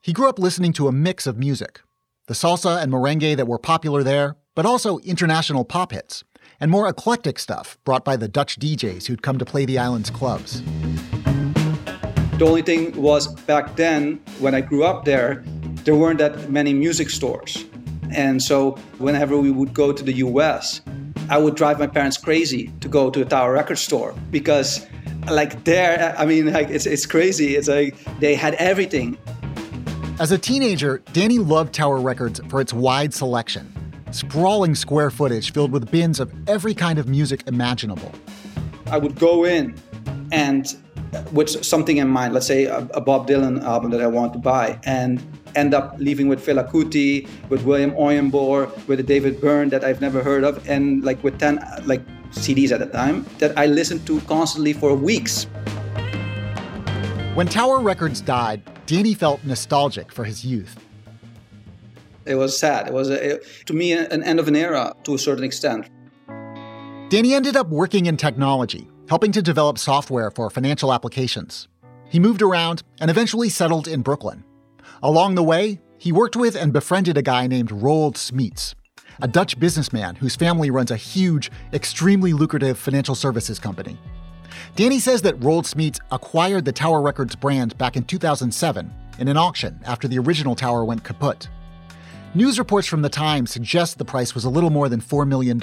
He 0.00 0.14
grew 0.14 0.30
up 0.30 0.38
listening 0.38 0.72
to 0.74 0.88
a 0.88 0.92
mix 0.92 1.26
of 1.26 1.36
music, 1.36 1.82
the 2.26 2.34
salsa 2.34 2.82
and 2.82 2.90
merengue 2.90 3.36
that 3.36 3.46
were 3.46 3.58
popular 3.58 4.02
there, 4.02 4.36
but 4.54 4.64
also 4.64 4.98
international 5.00 5.64
pop 5.64 5.92
hits, 5.92 6.24
and 6.58 6.70
more 6.70 6.88
eclectic 6.88 7.38
stuff 7.38 7.76
brought 7.84 8.04
by 8.04 8.16
the 8.16 8.28
Dutch 8.28 8.58
DJs 8.58 9.06
who'd 9.06 9.22
come 9.22 9.38
to 9.38 9.44
play 9.44 9.66
the 9.66 9.78
island's 9.78 10.08
clubs. 10.08 10.62
The 12.38 12.46
only 12.46 12.62
thing 12.62 13.00
was 13.00 13.28
back 13.42 13.76
then, 13.76 14.22
when 14.38 14.54
I 14.54 14.62
grew 14.62 14.84
up 14.84 15.04
there, 15.04 15.44
there 15.84 15.94
weren't 15.94 16.18
that 16.18 16.50
many 16.50 16.72
music 16.72 17.10
stores. 17.10 17.64
And 18.10 18.42
so 18.42 18.72
whenever 18.98 19.36
we 19.36 19.50
would 19.50 19.74
go 19.74 19.92
to 19.92 20.02
the 20.02 20.14
US, 20.14 20.80
I 21.28 21.36
would 21.36 21.56
drive 21.56 21.78
my 21.78 21.86
parents 21.86 22.16
crazy 22.16 22.72
to 22.80 22.88
go 22.88 23.10
to 23.10 23.20
a 23.20 23.24
Tower 23.24 23.52
Record 23.52 23.78
store 23.78 24.14
because 24.30 24.86
like 25.30 25.64
there, 25.64 26.14
I 26.18 26.24
mean, 26.24 26.52
like 26.52 26.70
it's, 26.70 26.86
it's 26.86 27.06
crazy. 27.06 27.56
It's 27.56 27.68
like 27.68 27.96
they 28.20 28.34
had 28.34 28.54
everything. 28.54 29.18
As 30.20 30.30
a 30.30 30.38
teenager, 30.38 31.02
Danny 31.12 31.40
loved 31.40 31.74
Tower 31.74 31.98
Records 31.98 32.40
for 32.48 32.60
its 32.60 32.72
wide 32.72 33.12
selection 33.12 33.72
sprawling 34.12 34.76
square 34.76 35.10
footage 35.10 35.52
filled 35.52 35.72
with 35.72 35.90
bins 35.90 36.20
of 36.20 36.32
every 36.48 36.72
kind 36.72 37.00
of 37.00 37.08
music 37.08 37.42
imaginable. 37.48 38.12
I 38.86 38.96
would 38.96 39.18
go 39.18 39.44
in 39.44 39.74
and 40.30 40.72
with 41.32 41.64
something 41.64 41.96
in 41.96 42.06
mind, 42.06 42.32
let's 42.32 42.46
say 42.46 42.66
a, 42.66 42.78
a 42.94 43.00
Bob 43.00 43.26
Dylan 43.26 43.60
album 43.64 43.90
that 43.90 44.00
I 44.00 44.06
want 44.06 44.32
to 44.34 44.38
buy, 44.38 44.78
and 44.84 45.20
end 45.56 45.74
up 45.74 45.96
leaving 45.98 46.28
with 46.28 46.46
Fela 46.46 46.70
Kuti, 46.70 47.28
with 47.48 47.64
William 47.64 47.90
Onyeabor, 47.92 48.86
with 48.86 49.00
a 49.00 49.02
David 49.02 49.40
Byrne 49.40 49.68
that 49.70 49.82
I've 49.82 50.00
never 50.00 50.22
heard 50.22 50.44
of, 50.44 50.64
and 50.68 51.04
like 51.04 51.22
with 51.24 51.40
10 51.40 51.58
like 51.86 52.02
CDs 52.30 52.70
at 52.70 52.78
the 52.78 52.86
time 52.86 53.26
that 53.38 53.58
I 53.58 53.66
listened 53.66 54.06
to 54.06 54.20
constantly 54.22 54.74
for 54.74 54.94
weeks. 54.94 55.44
When 57.34 57.48
Tower 57.48 57.80
Records 57.80 58.20
died, 58.20 58.62
Danny 58.86 59.14
felt 59.14 59.42
nostalgic 59.44 60.12
for 60.12 60.24
his 60.24 60.44
youth. 60.44 60.78
It 62.26 62.34
was 62.34 62.58
sad. 62.58 62.88
It 62.88 62.92
was, 62.92 63.10
a, 63.10 63.38
to 63.66 63.72
me, 63.72 63.92
an 63.92 64.22
end 64.22 64.38
of 64.38 64.48
an 64.48 64.56
era 64.56 64.94
to 65.04 65.14
a 65.14 65.18
certain 65.18 65.44
extent. 65.44 65.88
Danny 67.10 67.34
ended 67.34 67.56
up 67.56 67.68
working 67.68 68.06
in 68.06 68.16
technology, 68.16 68.88
helping 69.08 69.32
to 69.32 69.42
develop 69.42 69.78
software 69.78 70.30
for 70.30 70.50
financial 70.50 70.92
applications. 70.92 71.68
He 72.08 72.18
moved 72.18 72.42
around 72.42 72.82
and 73.00 73.10
eventually 73.10 73.48
settled 73.48 73.88
in 73.88 74.02
Brooklyn. 74.02 74.44
Along 75.02 75.34
the 75.34 75.42
way, 75.42 75.80
he 75.98 76.12
worked 76.12 76.36
with 76.36 76.54
and 76.54 76.72
befriended 76.72 77.16
a 77.18 77.22
guy 77.22 77.46
named 77.46 77.70
Roald 77.70 78.14
Smeets, 78.14 78.74
a 79.20 79.28
Dutch 79.28 79.58
businessman 79.58 80.16
whose 80.16 80.36
family 80.36 80.70
runs 80.70 80.90
a 80.90 80.96
huge, 80.96 81.50
extremely 81.72 82.32
lucrative 82.32 82.78
financial 82.78 83.14
services 83.14 83.58
company. 83.58 83.98
Danny 84.76 84.98
says 84.98 85.22
that 85.22 85.38
Roald 85.40 85.64
Smeets 85.64 86.00
acquired 86.10 86.64
the 86.64 86.72
Tower 86.72 87.00
Records 87.00 87.36
brand 87.36 87.76
back 87.78 87.96
in 87.96 88.04
2007 88.04 88.92
in 89.18 89.28
an 89.28 89.36
auction 89.36 89.80
after 89.84 90.08
the 90.08 90.18
original 90.18 90.54
tower 90.54 90.84
went 90.84 91.04
kaput. 91.04 91.48
News 92.34 92.58
reports 92.58 92.88
from 92.88 93.02
the 93.02 93.08
time 93.08 93.46
suggest 93.46 93.98
the 93.98 94.04
price 94.04 94.34
was 94.34 94.44
a 94.44 94.50
little 94.50 94.70
more 94.70 94.88
than 94.88 95.00
$4 95.00 95.26
million 95.26 95.60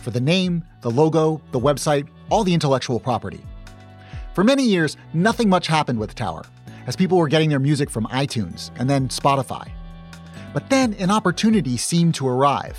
for 0.00 0.10
the 0.10 0.20
name, 0.20 0.64
the 0.80 0.90
logo, 0.90 1.40
the 1.52 1.60
website, 1.60 2.08
all 2.30 2.44
the 2.44 2.54
intellectual 2.54 2.98
property. 2.98 3.44
For 4.34 4.44
many 4.44 4.64
years, 4.64 4.96
nothing 5.12 5.48
much 5.48 5.66
happened 5.66 5.98
with 5.98 6.14
Tower, 6.14 6.44
as 6.86 6.96
people 6.96 7.18
were 7.18 7.28
getting 7.28 7.50
their 7.50 7.58
music 7.58 7.90
from 7.90 8.06
iTunes 8.06 8.70
and 8.78 8.88
then 8.88 9.08
Spotify. 9.08 9.70
But 10.52 10.68
then 10.70 10.94
an 10.94 11.10
opportunity 11.10 11.76
seemed 11.76 12.14
to 12.16 12.28
arrive. 12.28 12.78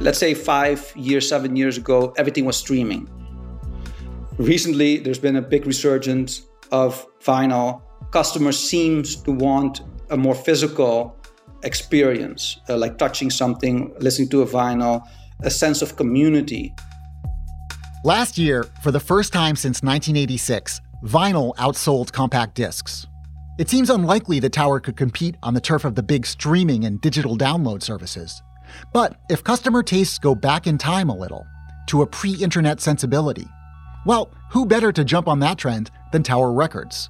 Let's 0.00 0.18
say 0.18 0.34
five 0.34 0.92
years, 0.96 1.28
seven 1.28 1.56
years 1.56 1.76
ago, 1.76 2.14
everything 2.16 2.44
was 2.44 2.56
streaming. 2.56 3.08
Recently, 4.38 4.98
there's 4.98 5.18
been 5.18 5.36
a 5.36 5.42
big 5.42 5.66
resurgence 5.66 6.42
of 6.70 7.06
vinyl. 7.20 7.82
Customers 8.12 8.58
seems 8.58 9.16
to 9.16 9.30
want 9.30 9.82
a 10.10 10.16
more 10.16 10.34
physical 10.34 11.16
experience, 11.64 12.58
uh, 12.68 12.76
like 12.76 12.98
touching 12.98 13.30
something, 13.30 13.94
listening 14.00 14.28
to 14.30 14.42
a 14.42 14.46
vinyl, 14.46 15.02
a 15.42 15.50
sense 15.50 15.82
of 15.82 15.96
community. 15.96 16.74
Last 18.04 18.38
year, 18.38 18.64
for 18.82 18.90
the 18.90 19.00
first 19.00 19.32
time 19.32 19.54
since 19.54 19.82
1986, 19.82 20.80
vinyl 21.04 21.54
outsold 21.56 22.12
compact 22.12 22.54
discs. 22.54 23.06
It 23.58 23.68
seems 23.68 23.90
unlikely 23.90 24.40
that 24.40 24.52
Tower 24.52 24.80
could 24.80 24.96
compete 24.96 25.36
on 25.42 25.52
the 25.52 25.60
turf 25.60 25.84
of 25.84 25.94
the 25.94 26.02
big 26.02 26.24
streaming 26.24 26.84
and 26.84 27.00
digital 27.00 27.36
download 27.36 27.82
services. 27.82 28.42
But 28.94 29.20
if 29.28 29.44
customer 29.44 29.82
tastes 29.82 30.18
go 30.18 30.34
back 30.34 30.66
in 30.66 30.78
time 30.78 31.10
a 31.10 31.16
little, 31.16 31.46
to 31.88 32.02
a 32.02 32.06
pre 32.06 32.32
internet 32.32 32.80
sensibility, 32.80 33.46
well, 34.04 34.30
who 34.50 34.66
better 34.66 34.92
to 34.92 35.04
jump 35.04 35.28
on 35.28 35.38
that 35.40 35.58
trend 35.58 35.90
than 36.12 36.22
Tower 36.22 36.52
Records? 36.52 37.08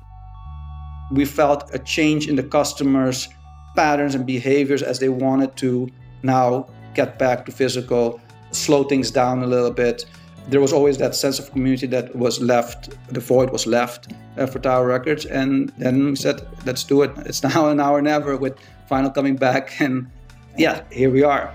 We 1.10 1.24
felt 1.24 1.74
a 1.74 1.78
change 1.78 2.28
in 2.28 2.36
the 2.36 2.42
customers' 2.42 3.28
patterns 3.74 4.14
and 4.14 4.26
behaviors 4.26 4.82
as 4.82 4.98
they 4.98 5.08
wanted 5.08 5.56
to 5.56 5.88
now 6.22 6.68
get 6.94 7.18
back 7.18 7.46
to 7.46 7.52
physical, 7.52 8.20
slow 8.50 8.84
things 8.84 9.10
down 9.10 9.42
a 9.42 9.46
little 9.46 9.70
bit. 9.70 10.04
There 10.48 10.60
was 10.60 10.72
always 10.72 10.98
that 10.98 11.14
sense 11.14 11.38
of 11.38 11.50
community 11.52 11.86
that 11.88 12.14
was 12.16 12.40
left, 12.40 12.90
the 13.12 13.20
void 13.20 13.50
was 13.50 13.66
left 13.66 14.12
uh, 14.36 14.46
for 14.46 14.58
Tower 14.58 14.86
Records. 14.86 15.24
And 15.24 15.72
then 15.78 16.04
we 16.04 16.16
said, 16.16 16.46
let's 16.66 16.84
do 16.84 17.02
it. 17.02 17.12
It's 17.26 17.42
now 17.54 17.68
an 17.68 17.80
hour 17.80 18.02
never 18.02 18.36
with 18.36 18.58
vinyl 18.90 19.14
coming 19.14 19.36
back. 19.36 19.80
And 19.80 20.10
yeah, 20.58 20.82
here 20.90 21.10
we 21.10 21.22
are. 21.22 21.52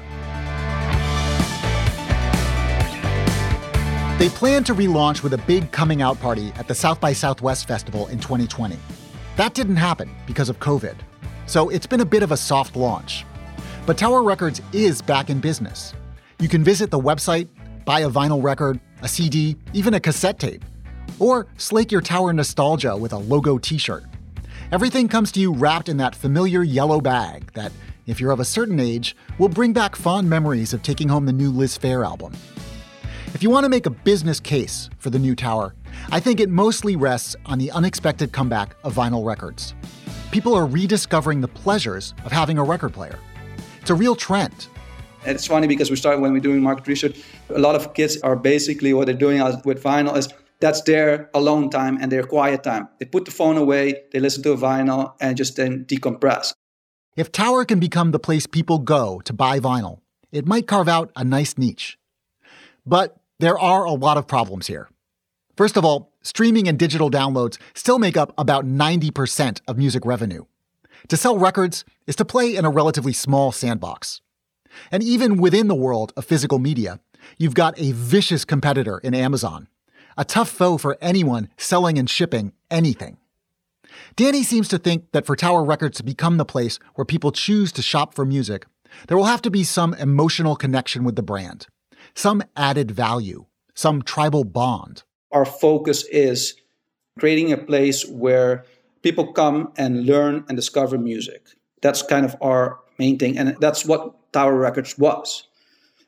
They 4.17 4.29
plan 4.29 4.63
to 4.63 4.73
relaunch 4.73 5.21
with 5.21 5.33
a 5.33 5.37
big 5.37 5.71
coming 5.71 6.01
out 6.01 6.19
party 6.19 6.51
at 6.55 6.67
the 6.67 6.73
South 6.73 6.99
by 6.99 7.13
Southwest 7.13 7.67
Festival 7.67 8.07
in 8.07 8.17
2020. 8.17 8.75
That 9.35 9.53
didn't 9.53 9.75
happen 9.75 10.09
because 10.25 10.49
of 10.49 10.59
COVID. 10.59 10.95
So 11.45 11.69
it's 11.69 11.85
been 11.85 12.01
a 12.01 12.05
bit 12.05 12.23
of 12.23 12.31
a 12.31 12.37
soft 12.37 12.75
launch. 12.75 13.25
But 13.85 13.95
Tower 13.95 14.23
Records 14.23 14.59
is 14.73 15.03
back 15.03 15.29
in 15.29 15.39
business. 15.39 15.93
You 16.39 16.49
can 16.49 16.63
visit 16.63 16.89
the 16.89 16.99
website, 16.99 17.47
buy 17.85 17.99
a 17.99 18.09
vinyl 18.09 18.41
record, 18.41 18.79
a 19.03 19.07
CD, 19.07 19.55
even 19.73 19.93
a 19.93 19.99
cassette 19.99 20.39
tape, 20.39 20.65
or 21.19 21.45
slake 21.57 21.91
your 21.91 22.01
Tower 22.01 22.33
nostalgia 22.33 22.97
with 22.97 23.13
a 23.13 23.17
logo 23.17 23.59
t 23.59 23.77
shirt. 23.77 24.03
Everything 24.71 25.07
comes 25.07 25.31
to 25.33 25.39
you 25.39 25.53
wrapped 25.53 25.89
in 25.89 25.97
that 25.97 26.15
familiar 26.15 26.63
yellow 26.63 27.01
bag 27.01 27.53
that, 27.53 27.71
if 28.07 28.19
you're 28.19 28.31
of 28.31 28.39
a 28.39 28.45
certain 28.45 28.79
age, 28.79 29.15
will 29.37 29.47
bring 29.47 29.73
back 29.73 29.95
fond 29.95 30.27
memories 30.27 30.73
of 30.73 30.81
taking 30.81 31.07
home 31.07 31.27
the 31.27 31.33
new 31.33 31.51
Liz 31.51 31.77
Phair 31.77 32.03
album. 32.03 32.33
If 33.37 33.43
you 33.43 33.51
want 33.51 33.65
to 33.65 33.69
make 33.69 33.85
a 33.85 33.91
business 33.91 34.39
case 34.39 34.89
for 34.97 35.11
the 35.11 35.19
new 35.19 35.35
tower, 35.35 35.75
I 36.09 36.19
think 36.19 36.39
it 36.39 36.49
mostly 36.49 36.95
rests 36.95 37.35
on 37.45 37.59
the 37.59 37.69
unexpected 37.69 38.31
comeback 38.31 38.75
of 38.83 38.95
vinyl 38.95 39.23
records. 39.23 39.75
People 40.31 40.55
are 40.55 40.65
rediscovering 40.65 41.41
the 41.41 41.47
pleasures 41.47 42.15
of 42.25 42.31
having 42.31 42.57
a 42.57 42.63
record 42.63 42.93
player. 42.93 43.19
It's 43.79 43.91
a 43.91 43.93
real 43.93 44.15
trend. 44.15 44.65
It's 45.23 45.45
funny 45.45 45.67
because 45.67 45.91
we 45.91 45.97
started 45.97 46.19
when 46.19 46.33
we're 46.33 46.39
doing 46.39 46.63
market 46.63 46.87
research. 46.87 47.21
A 47.49 47.59
lot 47.59 47.75
of 47.75 47.93
kids 47.93 48.19
are 48.21 48.35
basically 48.35 48.91
what 48.95 49.05
they're 49.05 49.13
doing 49.13 49.39
with 49.65 49.83
vinyl 49.83 50.17
is 50.17 50.29
that's 50.59 50.81
their 50.81 51.29
alone 51.35 51.69
time 51.69 51.99
and 52.01 52.11
their 52.11 52.23
quiet 52.23 52.63
time. 52.63 52.87
They 52.97 53.05
put 53.05 53.25
the 53.25 53.31
phone 53.31 53.55
away, 53.55 54.01
they 54.13 54.19
listen 54.19 54.41
to 54.41 54.53
a 54.53 54.57
vinyl, 54.57 55.13
and 55.21 55.37
just 55.37 55.57
then 55.57 55.85
decompress. 55.85 56.53
If 57.15 57.31
Tower 57.31 57.65
can 57.65 57.79
become 57.79 58.09
the 58.09 58.19
place 58.19 58.47
people 58.47 58.79
go 58.79 59.21
to 59.25 59.31
buy 59.31 59.59
vinyl, 59.59 59.99
it 60.31 60.47
might 60.47 60.65
carve 60.65 60.87
out 60.87 61.11
a 61.15 61.23
nice 61.23 61.55
niche. 61.55 61.99
But 62.83 63.15
there 63.39 63.57
are 63.57 63.85
a 63.85 63.91
lot 63.91 64.17
of 64.17 64.27
problems 64.27 64.67
here. 64.67 64.89
First 65.55 65.77
of 65.77 65.85
all, 65.85 66.13
streaming 66.21 66.67
and 66.67 66.77
digital 66.77 67.09
downloads 67.09 67.57
still 67.73 67.99
make 67.99 68.17
up 68.17 68.33
about 68.37 68.65
90% 68.65 69.61
of 69.67 69.77
music 69.77 70.05
revenue. 70.05 70.45
To 71.09 71.17
sell 71.17 71.37
records 71.37 71.85
is 72.05 72.15
to 72.17 72.25
play 72.25 72.55
in 72.55 72.65
a 72.65 72.69
relatively 72.69 73.13
small 73.13 73.51
sandbox. 73.51 74.21
And 74.91 75.01
even 75.01 75.37
within 75.37 75.67
the 75.67 75.75
world 75.75 76.13
of 76.17 76.25
physical 76.25 76.59
media, 76.59 76.99
you've 77.37 77.55
got 77.55 77.79
a 77.79 77.91
vicious 77.91 78.45
competitor 78.45 78.99
in 78.99 79.13
Amazon, 79.13 79.67
a 80.17 80.25
tough 80.25 80.49
foe 80.49 80.77
for 80.77 80.97
anyone 81.01 81.49
selling 81.57 81.97
and 81.97 82.09
shipping 82.09 82.53
anything. 82.69 83.17
Danny 84.15 84.43
seems 84.43 84.67
to 84.67 84.77
think 84.77 85.11
that 85.11 85.25
for 85.25 85.35
Tower 85.35 85.63
Records 85.63 85.97
to 85.97 86.03
become 86.03 86.37
the 86.37 86.45
place 86.45 86.79
where 86.95 87.05
people 87.05 87.31
choose 87.31 87.71
to 87.73 87.81
shop 87.81 88.13
for 88.13 88.25
music, 88.25 88.65
there 89.07 89.17
will 89.17 89.25
have 89.25 89.41
to 89.43 89.51
be 89.51 89.63
some 89.63 89.93
emotional 89.95 90.55
connection 90.55 91.03
with 91.03 91.15
the 91.15 91.23
brand, 91.23 91.67
some 92.17 92.41
added 92.55 92.89
value, 92.89 93.45
some 93.75 94.01
tribal 94.01 94.43
bond. 94.43 95.03
Our 95.31 95.45
focus 95.45 96.03
is 96.05 96.55
creating 97.19 97.51
a 97.51 97.57
place 97.57 98.07
where 98.07 98.65
people 99.03 99.31
come 99.33 99.71
and 99.77 100.05
learn 100.05 100.43
and 100.47 100.57
discover 100.57 100.97
music. 100.97 101.45
That's 101.81 102.01
kind 102.01 102.25
of 102.25 102.35
our 102.41 102.79
main 102.97 103.19
thing. 103.19 103.37
And 103.37 103.55
that's 103.59 103.85
what 103.85 104.33
Tower 104.33 104.55
Records 104.55 104.97
was. 104.97 105.47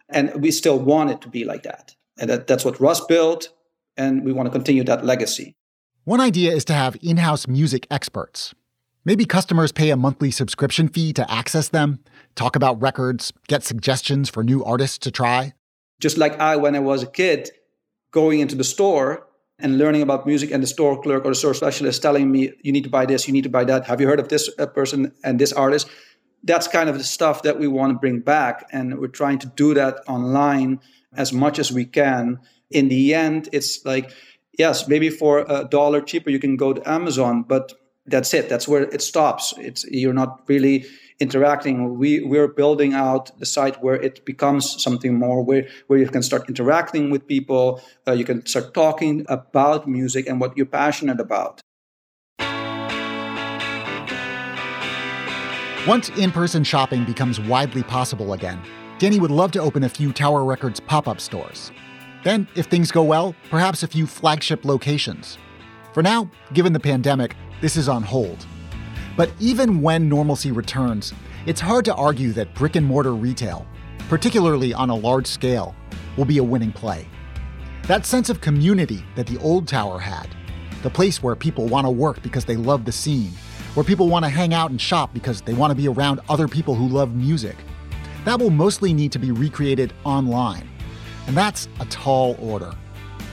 And 0.09 0.41
we 0.41 0.49
still 0.49 0.79
want 0.79 1.11
it 1.11 1.21
to 1.21 1.27
be 1.27 1.45
like 1.45 1.61
that. 1.63 1.95
And 2.17 2.29
that, 2.29 2.47
that's 2.47 2.65
what 2.65 2.79
Russ 2.79 3.05
built. 3.05 3.49
And 3.95 4.25
we 4.25 4.31
want 4.31 4.47
to 4.47 4.51
continue 4.51 4.83
that 4.85 5.05
legacy. 5.05 5.55
One 6.05 6.19
idea 6.19 6.51
is 6.51 6.65
to 6.65 6.73
have 6.73 6.97
in 7.03 7.17
house 7.17 7.47
music 7.47 7.85
experts. 7.91 8.55
Maybe 9.05 9.25
customers 9.25 9.71
pay 9.71 9.91
a 9.91 9.95
monthly 9.95 10.31
subscription 10.31 10.87
fee 10.87 11.13
to 11.13 11.31
access 11.31 11.69
them, 11.69 11.99
talk 12.33 12.55
about 12.55 12.81
records, 12.81 13.31
get 13.47 13.63
suggestions 13.63 14.27
for 14.29 14.43
new 14.43 14.63
artists 14.63 14.97
to 14.99 15.11
try. 15.11 15.53
Just 15.99 16.17
like 16.17 16.39
I, 16.39 16.55
when 16.55 16.75
I 16.75 16.79
was 16.79 17.03
a 17.03 17.07
kid, 17.07 17.49
going 18.11 18.39
into 18.39 18.55
the 18.55 18.63
store 18.63 19.27
and 19.59 19.77
learning 19.77 20.01
about 20.01 20.25
music 20.25 20.51
and 20.51 20.63
the 20.63 20.67
store 20.67 21.01
clerk 21.01 21.25
or 21.25 21.29
the 21.29 21.35
store 21.35 21.53
specialist 21.53 22.01
telling 22.01 22.31
me 22.31 22.51
you 22.61 22.71
need 22.71 22.83
to 22.83 22.89
buy 22.89 23.05
this 23.05 23.27
you 23.27 23.33
need 23.33 23.43
to 23.43 23.49
buy 23.49 23.63
that. 23.63 23.85
Have 23.85 24.01
you 24.01 24.07
heard 24.07 24.19
of 24.19 24.29
this 24.29 24.49
uh, 24.57 24.65
person 24.65 25.13
and 25.23 25.39
this 25.39 25.53
artist? 25.53 25.89
That's 26.43 26.67
kind 26.67 26.89
of 26.89 26.97
the 26.97 27.03
stuff 27.03 27.43
that 27.43 27.59
we 27.59 27.67
want 27.67 27.93
to 27.93 27.99
bring 27.99 28.21
back 28.21 28.67
and 28.71 28.97
we're 28.99 29.07
trying 29.07 29.39
to 29.39 29.47
do 29.47 29.73
that 29.73 29.99
online 30.07 30.79
as 31.13 31.33
much 31.33 31.59
as 31.59 31.71
we 31.71 31.85
can. 31.85 32.39
In 32.71 32.87
the 32.87 33.13
end 33.13 33.49
it's 33.51 33.85
like 33.85 34.11
yes 34.57 34.87
maybe 34.87 35.09
for 35.09 35.45
a 35.47 35.65
dollar 35.65 36.01
cheaper 36.01 36.29
you 36.29 36.39
can 36.39 36.55
go 36.55 36.73
to 36.73 36.89
amazon 36.89 37.43
but 37.43 37.73
that's 38.09 38.33
it 38.33 38.49
that's 38.49 38.67
where 38.67 38.83
it 38.83 39.01
stops 39.01 39.53
it's 39.57 39.85
you're 39.85 40.13
not 40.13 40.41
really 40.47 40.85
interacting. 41.19 41.97
We 41.97 42.21
we're 42.21 42.47
building 42.47 42.93
out 42.93 43.37
the 43.39 43.45
site 43.45 43.81
where 43.83 43.95
it 43.95 44.25
becomes 44.25 44.81
something 44.81 45.17
more, 45.17 45.43
where 45.43 45.67
where 45.87 45.99
you 45.99 46.07
can 46.07 46.23
start 46.23 46.47
interacting 46.47 47.09
with 47.09 47.27
people. 47.27 47.81
Uh, 48.07 48.13
you 48.13 48.25
can 48.25 48.45
start 48.45 48.73
talking 48.73 49.25
about 49.27 49.87
music 49.87 50.27
and 50.27 50.39
what 50.39 50.55
you're 50.57 50.65
passionate 50.65 51.19
about. 51.19 51.61
Once 55.87 56.09
in-person 56.09 56.63
shopping 56.63 57.03
becomes 57.05 57.39
widely 57.39 57.81
possible 57.83 58.33
again, 58.33 58.61
Danny 58.99 59.19
would 59.19 59.31
love 59.31 59.51
to 59.51 59.59
open 59.59 59.83
a 59.83 59.89
few 59.89 60.11
Tower 60.13 60.43
Records 60.43 60.79
pop-up 60.79 61.19
stores. 61.19 61.71
Then, 62.23 62.47
if 62.53 62.65
things 62.65 62.91
go 62.91 63.01
well, 63.01 63.33
perhaps 63.49 63.81
a 63.81 63.87
few 63.87 64.05
flagship 64.05 64.65
locations. 64.65 65.37
For 65.93 66.03
now, 66.03 66.29
given 66.53 66.73
the 66.73 66.79
pandemic, 66.79 67.35
this 67.61 67.75
is 67.75 67.89
on 67.89 68.03
hold. 68.03 68.45
But 69.17 69.31
even 69.39 69.81
when 69.81 70.07
normalcy 70.07 70.51
returns, 70.51 71.13
it's 71.45 71.59
hard 71.59 71.85
to 71.85 71.95
argue 71.95 72.31
that 72.33 72.53
brick 72.53 72.75
and 72.75 72.85
mortar 72.85 73.13
retail, 73.13 73.65
particularly 74.07 74.73
on 74.73 74.89
a 74.89 74.95
large 74.95 75.27
scale, 75.27 75.75
will 76.17 76.25
be 76.25 76.37
a 76.37 76.43
winning 76.43 76.71
play. 76.71 77.07
That 77.83 78.05
sense 78.05 78.29
of 78.29 78.39
community 78.41 79.03
that 79.15 79.27
the 79.27 79.37
old 79.39 79.67
tower 79.67 79.99
had, 79.99 80.27
the 80.83 80.89
place 80.89 81.21
where 81.21 81.35
people 81.35 81.67
want 81.67 81.85
to 81.85 81.91
work 81.91 82.21
because 82.21 82.45
they 82.45 82.55
love 82.55 82.85
the 82.85 82.91
scene, 82.91 83.31
where 83.73 83.83
people 83.83 84.07
want 84.07 84.25
to 84.25 84.29
hang 84.29 84.53
out 84.53 84.71
and 84.71 84.79
shop 84.79 85.13
because 85.13 85.41
they 85.41 85.53
want 85.53 85.71
to 85.71 85.75
be 85.75 85.87
around 85.87 86.19
other 86.29 86.47
people 86.47 86.75
who 86.75 86.87
love 86.87 87.15
music. 87.15 87.55
That 88.25 88.39
will 88.39 88.49
mostly 88.49 88.93
need 88.93 89.11
to 89.13 89.19
be 89.19 89.31
recreated 89.31 89.93
online. 90.03 90.69
And 91.27 91.35
that's 91.35 91.67
a 91.79 91.85
tall 91.85 92.37
order. 92.39 92.73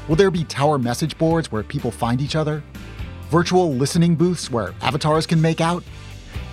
Will 0.08 0.16
there 0.16 0.30
be 0.30 0.44
tower 0.44 0.78
message 0.78 1.18
boards 1.18 1.50
where 1.50 1.62
people 1.62 1.90
find 1.90 2.20
each 2.20 2.36
other? 2.36 2.62
Virtual 3.30 3.74
listening 3.74 4.14
booths 4.14 4.52
where 4.52 4.72
avatars 4.80 5.26
can 5.26 5.40
make 5.40 5.60
out? 5.60 5.82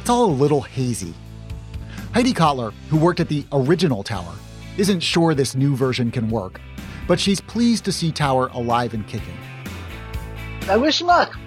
It's 0.01 0.09
all 0.09 0.25
a 0.25 0.33
little 0.33 0.62
hazy. 0.62 1.13
Heidi 2.15 2.33
Cotler, 2.33 2.73
who 2.89 2.97
worked 2.97 3.19
at 3.19 3.29
the 3.29 3.45
original 3.51 4.01
tower, 4.01 4.33
isn't 4.77 5.01
sure 5.01 5.36
this 5.36 5.53
new 5.53 5.75
version 5.75 6.09
can 6.09 6.31
work, 6.31 6.59
but 7.07 7.19
she's 7.19 7.39
pleased 7.39 7.86
to 7.86 7.91
see 7.91 8.12
Tower 8.12 8.47
alive 8.53 8.95
and 8.95 9.07
kicking. 9.07 9.38
I 10.67 10.77
wish 10.77 10.99
him 10.99 11.07
luck. 11.07 11.38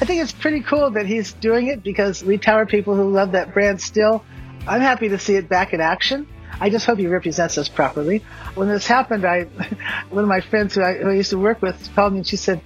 I 0.00 0.06
think 0.06 0.22
it's 0.22 0.32
pretty 0.32 0.60
cool 0.60 0.90
that 0.92 1.04
he's 1.04 1.34
doing 1.34 1.66
it 1.66 1.82
because 1.82 2.24
we 2.24 2.38
Tower 2.38 2.64
people 2.64 2.94
who 2.94 3.10
love 3.10 3.32
that 3.32 3.52
brand 3.52 3.82
still. 3.82 4.24
I'm 4.66 4.80
happy 4.80 5.10
to 5.10 5.18
see 5.18 5.36
it 5.36 5.48
back 5.50 5.74
in 5.74 5.82
action. 5.82 6.26
I 6.58 6.70
just 6.70 6.86
hope 6.86 6.98
he 6.98 7.06
represents 7.06 7.58
us 7.58 7.68
properly. 7.68 8.24
When 8.54 8.68
this 8.68 8.86
happened, 8.86 9.26
I, 9.26 9.42
one 10.08 10.24
of 10.24 10.28
my 10.28 10.40
friends 10.40 10.74
who 10.74 10.82
I, 10.82 10.94
who 10.94 11.10
I 11.10 11.14
used 11.14 11.30
to 11.30 11.38
work 11.38 11.60
with 11.60 11.94
called 11.94 12.14
me 12.14 12.20
and 12.20 12.26
she 12.26 12.36
said, 12.36 12.62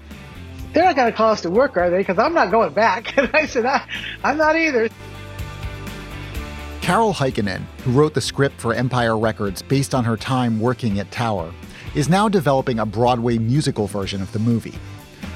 "They're 0.72 0.84
not 0.84 0.96
going 0.96 1.10
to 1.10 1.16
call 1.16 1.32
us 1.32 1.40
to 1.42 1.50
work, 1.50 1.76
are 1.76 1.90
they? 1.90 1.98
Because 1.98 2.18
I'm 2.18 2.34
not 2.34 2.50
going 2.50 2.72
back." 2.72 3.16
And 3.18 3.30
I 3.34 3.46
said, 3.46 3.66
I, 3.66 3.86
"I'm 4.24 4.36
not 4.36 4.56
either." 4.56 4.88
Carol 6.82 7.14
Heikkinen, 7.14 7.62
who 7.84 7.92
wrote 7.92 8.12
the 8.12 8.20
script 8.20 8.60
for 8.60 8.74
Empire 8.74 9.16
Records 9.16 9.62
based 9.62 9.94
on 9.94 10.04
her 10.04 10.16
time 10.16 10.58
working 10.58 10.98
at 10.98 11.10
Tower, 11.12 11.52
is 11.94 12.08
now 12.08 12.28
developing 12.28 12.80
a 12.80 12.86
Broadway 12.86 13.38
musical 13.38 13.86
version 13.86 14.20
of 14.20 14.32
the 14.32 14.40
movie. 14.40 14.74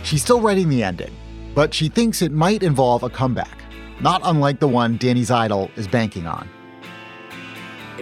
She's 0.02 0.22
still 0.22 0.40
writing 0.40 0.68
the 0.68 0.82
ending, 0.82 1.14
but 1.54 1.72
she 1.72 1.88
thinks 1.88 2.20
it 2.20 2.32
might 2.32 2.62
involve 2.62 3.04
a 3.04 3.08
comeback, 3.10 3.62
not 4.00 4.20
unlike 4.24 4.58
the 4.58 4.68
one 4.68 4.96
Danny 4.96 5.22
Zeidel 5.22 5.70
is 5.76 5.86
banking 5.86 6.26
on. 6.26 6.48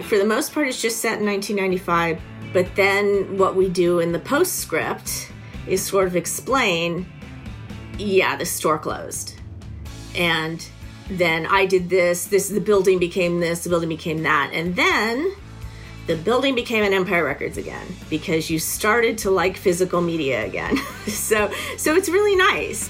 For 0.03 0.17
the 0.17 0.25
most 0.25 0.53
part, 0.53 0.67
it's 0.67 0.81
just 0.81 0.97
set 0.97 1.19
in 1.19 1.25
1995, 1.25 2.19
but 2.51 2.75
then 2.75 3.37
what 3.37 3.55
we 3.55 3.69
do 3.69 3.99
in 3.99 4.11
the 4.11 4.19
postscript 4.19 5.31
is 5.67 5.83
sort 5.83 6.07
of 6.07 6.15
explain 6.15 7.05
yeah, 7.97 8.35
the 8.35 8.45
store 8.45 8.77
closed. 8.77 9.35
And 10.15 10.65
then 11.09 11.45
I 11.45 11.65
did 11.65 11.89
this, 11.89 12.25
this 12.25 12.49
the 12.49 12.59
building 12.59 12.99
became 12.99 13.39
this, 13.39 13.63
the 13.63 13.69
building 13.69 13.89
became 13.89 14.23
that. 14.23 14.51
And 14.53 14.75
then 14.75 15.33
the 16.07 16.15
building 16.15 16.55
became 16.55 16.83
an 16.83 16.93
Empire 16.93 17.23
Records 17.23 17.57
again 17.57 17.85
because 18.09 18.49
you 18.49 18.59
started 18.59 19.17
to 19.19 19.31
like 19.31 19.57
physical 19.57 20.01
media 20.01 20.45
again. 20.45 20.77
so 21.07 21.51
so 21.77 21.95
it's 21.95 22.09
really 22.09 22.35
nice. 22.35 22.89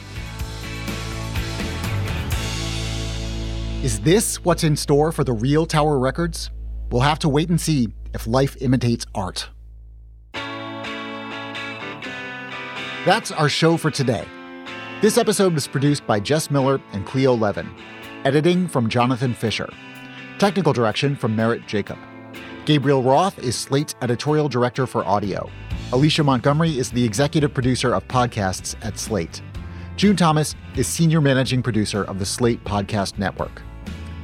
Is 3.84 4.00
this 4.02 4.44
what's 4.44 4.64
in 4.64 4.76
store 4.76 5.12
for 5.12 5.24
the 5.24 5.34
real 5.34 5.66
Tower 5.66 6.00
Records? 6.00 6.50
We'll 6.92 7.02
have 7.02 7.20
to 7.20 7.30
wait 7.30 7.50
and 7.50 7.60
see 7.60 7.90
if 8.14 8.28
life 8.28 8.58
imitates 8.62 9.06
art. 9.14 9.50
That's 13.06 13.32
our 13.32 13.50
show 13.50 13.78
for 13.78 13.92
today. 13.92 14.26
This 15.06 15.20
episode 15.20 15.54
was 15.54 15.68
produced 15.68 16.08
by 16.08 16.20
Jess 16.20 16.50
Miller 16.50 16.82
and 16.92 17.06
Cleo 17.06 17.36
Levin. 17.36 17.70
Editing 18.24 18.68
from 18.68 18.90
Jonathan 18.90 19.36
Fisher. 19.36 19.70
Technical 20.40 20.74
direction 20.74 21.16
from 21.16 21.36
Merritt 21.36 21.68
Jacob. 21.68 22.00
Gabriel 22.66 23.04
Roth 23.04 23.38
is 23.38 23.56
Slate's 23.56 23.94
editorial 24.02 24.50
director 24.50 24.88
for 24.88 25.06
audio. 25.06 25.48
Alicia 25.92 26.24
Montgomery 26.24 26.80
is 26.80 26.90
the 26.90 27.04
executive 27.04 27.54
producer 27.54 27.94
of 27.94 28.08
podcasts 28.08 28.76
at 28.82 28.98
Slate. 28.98 29.44
June 29.96 30.16
Thomas 30.16 30.56
is 30.76 30.88
senior 30.88 31.22
managing 31.22 31.62
producer 31.62 32.06
of 32.06 32.18
the 32.18 32.26
Slate 32.26 32.64
Podcast 32.64 33.20
Network. 33.20 33.62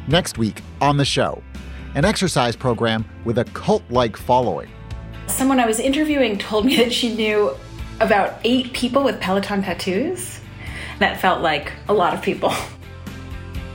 Next 0.08 0.40
week 0.40 0.64
on 0.82 0.98
the 0.98 1.06
show, 1.06 1.44
an 1.94 2.06
exercise 2.06 2.56
program 2.56 3.06
with 3.24 3.38
a 3.38 3.44
cult 3.44 3.84
like 3.92 4.18
following. 4.18 4.72
Someone 5.28 5.60
I 5.60 5.68
was 5.68 5.80
interviewing 5.80 6.40
told 6.40 6.66
me 6.66 6.76
that 6.78 6.92
she 6.92 7.14
knew 7.14 7.56
about 8.00 8.40
eight 8.44 8.74
people 8.74 9.04
with 9.04 9.20
Peloton 9.20 9.62
tattoos. 9.62 10.41
That 11.02 11.20
felt 11.20 11.42
like 11.42 11.74
a 11.90 11.94
lot 11.94 12.14
of 12.14 12.22
people. 12.22 12.54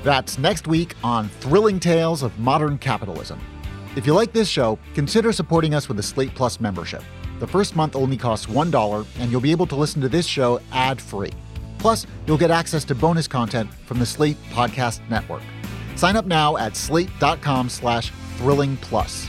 That's 0.05 0.39
next 0.39 0.69
week 0.69 0.95
on 1.03 1.29
Thrilling 1.41 1.81
Tales 1.81 2.23
of 2.23 2.39
Modern 2.39 2.79
Capitalism. 2.79 3.41
If 3.97 4.07
you 4.07 4.15
like 4.15 4.33
this 4.33 4.49
show, 4.49 4.79
consider 4.95 5.33
supporting 5.33 5.75
us 5.75 5.89
with 5.89 5.99
a 5.99 6.05
Slate 6.05 6.33
Plus 6.37 6.61
membership. 6.61 7.03
The 7.41 7.47
first 7.49 7.75
month 7.75 7.97
only 7.97 8.17
costs 8.17 8.47
$1, 8.47 9.07
and 9.19 9.33
you'll 9.33 9.41
be 9.41 9.51
able 9.51 9.67
to 9.67 9.75
listen 9.75 10.01
to 10.03 10.09
this 10.09 10.25
show 10.25 10.61
ad 10.71 11.01
free. 11.01 11.33
Plus, 11.79 12.07
you'll 12.29 12.39
get 12.39 12.53
access 12.53 12.85
to 12.85 12.95
bonus 12.95 13.27
content 13.27 13.75
from 13.87 13.99
the 13.99 14.07
Slate 14.07 14.37
Podcast 14.51 15.01
Network. 15.11 15.43
Sign 15.97 16.15
up 16.15 16.27
now 16.27 16.57
at 16.57 16.77
slate.com 16.77 17.69
slash 17.69 18.12
thrilling 18.37 18.77
plus. 18.77 19.27